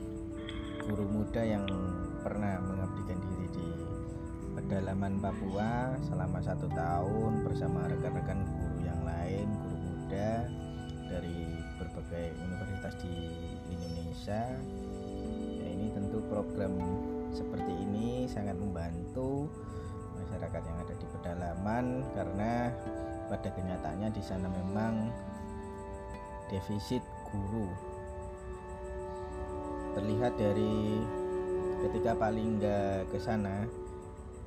guru 0.88 1.04
muda 1.12 1.44
yang 1.44 1.68
pernah 2.24 2.56
mengabdikan 2.64 3.20
diri 3.20 3.46
di 3.52 3.68
pedalaman 4.56 5.20
Papua 5.20 5.92
selama 6.08 6.40
satu 6.40 6.72
tahun 6.72 7.44
bersama 7.44 7.84
rekan-rekan 7.92 8.40
guru 8.48 8.80
yang 8.80 8.96
lain 9.04 9.44
guru 9.44 9.76
muda 9.76 10.48
dari 11.12 11.60
berbagai 11.76 12.32
universitas 12.40 12.96
di 13.04 13.12
Indonesia. 13.68 14.56
Ya 15.60 15.68
ini 15.68 15.92
tentu 15.92 16.24
program 16.32 16.80
seperti 17.28 17.76
ini 17.76 18.24
sangat 18.24 18.56
membantu 18.56 19.52
masyarakat 20.16 20.62
yang 20.64 20.78
ada 20.80 20.94
di 20.96 21.06
pedalaman 21.12 21.84
karena 22.16 22.72
pada 23.30 23.46
kenyataannya 23.54 24.10
di 24.10 24.22
sana 24.26 24.50
memang 24.50 25.06
defisit 26.50 27.06
guru. 27.30 27.70
Terlihat 29.94 30.34
dari 30.34 30.98
ketika 31.86 32.18
Pak 32.18 32.32
Lingga 32.34 33.06
ke 33.06 33.18
sana 33.22 33.62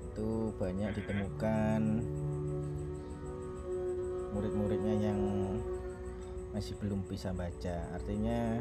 itu 0.04 0.52
banyak 0.60 0.92
ditemukan 1.00 1.82
murid-muridnya 4.36 4.96
yang 5.00 5.20
masih 6.52 6.76
belum 6.84 7.08
bisa 7.08 7.32
baca. 7.32 7.88
Artinya 7.96 8.60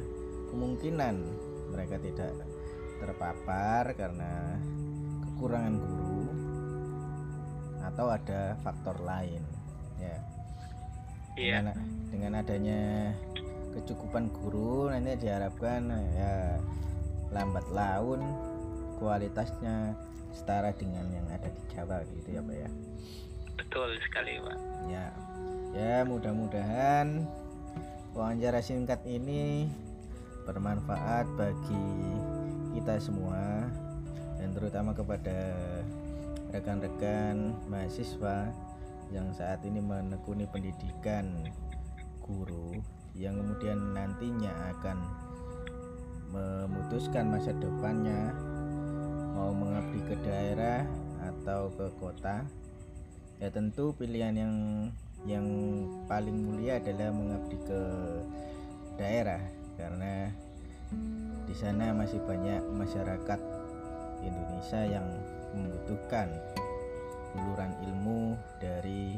kemungkinan 0.55 1.17
mereka 1.75 1.99
tidak 1.99 2.31
terpapar 3.03 3.91
karena 3.99 4.55
kekurangan 5.27 5.75
guru 5.83 6.23
atau 7.83 8.07
ada 8.15 8.55
faktor 8.63 9.03
lain 9.03 9.62
Iya, 11.37 11.65
dengan, 11.65 11.77
dengan 12.13 12.33
adanya 12.45 12.83
kecukupan 13.73 14.29
guru 14.29 14.93
nanti 14.93 15.17
diharapkan 15.25 15.89
ya 16.13 16.61
lambat 17.33 17.65
laun 17.73 18.21
kualitasnya 19.01 19.97
setara 20.37 20.77
dengan 20.77 21.09
yang 21.09 21.25
ada 21.33 21.49
di 21.49 21.63
Jawa 21.73 22.05
gitu 22.05 22.29
ya 22.37 22.41
Pak 22.45 22.57
ya. 22.57 22.71
Betul 23.57 23.97
sekali 24.05 24.37
Pak. 24.45 24.59
ya. 24.93 25.09
Ya 25.73 26.05
mudah-mudahan 26.05 27.25
wawancara 28.13 28.61
singkat 28.61 29.01
ini 29.09 29.73
bermanfaat 30.45 31.25
bagi 31.41 31.89
kita 32.77 33.01
semua 33.01 33.65
dan 34.37 34.53
terutama 34.53 34.93
kepada 34.93 35.57
rekan-rekan 36.53 37.57
mahasiswa 37.73 38.53
yang 39.11 39.33
saat 39.35 39.65
ini 39.67 39.83
menekuni 39.83 40.47
pendidikan 40.47 41.51
guru 42.23 42.79
yang 43.19 43.37
kemudian 43.37 43.93
nantinya 43.93 44.53
akan 44.73 44.99
memutuskan 46.33 47.29
masa 47.29 47.53
depannya 47.53 48.33
mau 49.37 49.53
mengabdi 49.53 50.01
ke 50.07 50.17
daerah 50.25 50.87
atau 51.21 51.69
ke 51.77 51.87
kota. 52.01 52.47
Ya 53.43 53.51
tentu 53.51 53.93
pilihan 53.99 54.33
yang 54.39 54.55
yang 55.27 55.47
paling 56.07 56.35
mulia 56.35 56.79
adalah 56.79 57.11
mengabdi 57.11 57.59
ke 57.63 57.83
daerah 58.97 59.43
karena 59.75 60.31
di 61.47 61.55
sana 61.57 61.91
masih 61.95 62.23
banyak 62.23 62.63
masyarakat 62.71 63.41
Indonesia 64.23 64.81
yang 64.87 65.07
membutuhkan 65.53 66.31
uluran 67.37 67.73
ilmu 67.85 68.37
dari 68.61 69.17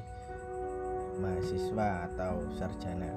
mahasiswa 1.18 2.10
atau 2.10 2.42
sarjana. 2.58 3.10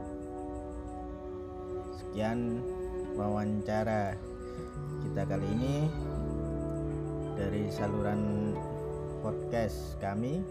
Sekian 1.98 2.62
wawancara 3.18 4.14
kita 5.06 5.22
kali 5.26 5.48
ini 5.58 5.78
dari 7.38 7.70
saluran 7.70 8.54
podcast 9.22 9.98
kami. 10.02 10.42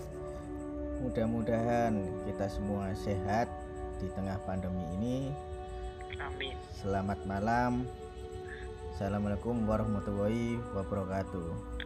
Mudah-mudahan 1.02 2.08
kita 2.24 2.46
semua 2.48 2.90
sehat 2.96 3.50
di 4.00 4.08
tengah 4.16 4.40
pandemi 4.48 4.82
ini. 4.96 5.18
Amin. 6.22 6.56
Selamat 6.80 7.20
malam. 7.28 7.84
Assalamualaikum 8.96 9.68
warahmatullahi 9.68 10.56
wabarakatuh. 10.72 11.85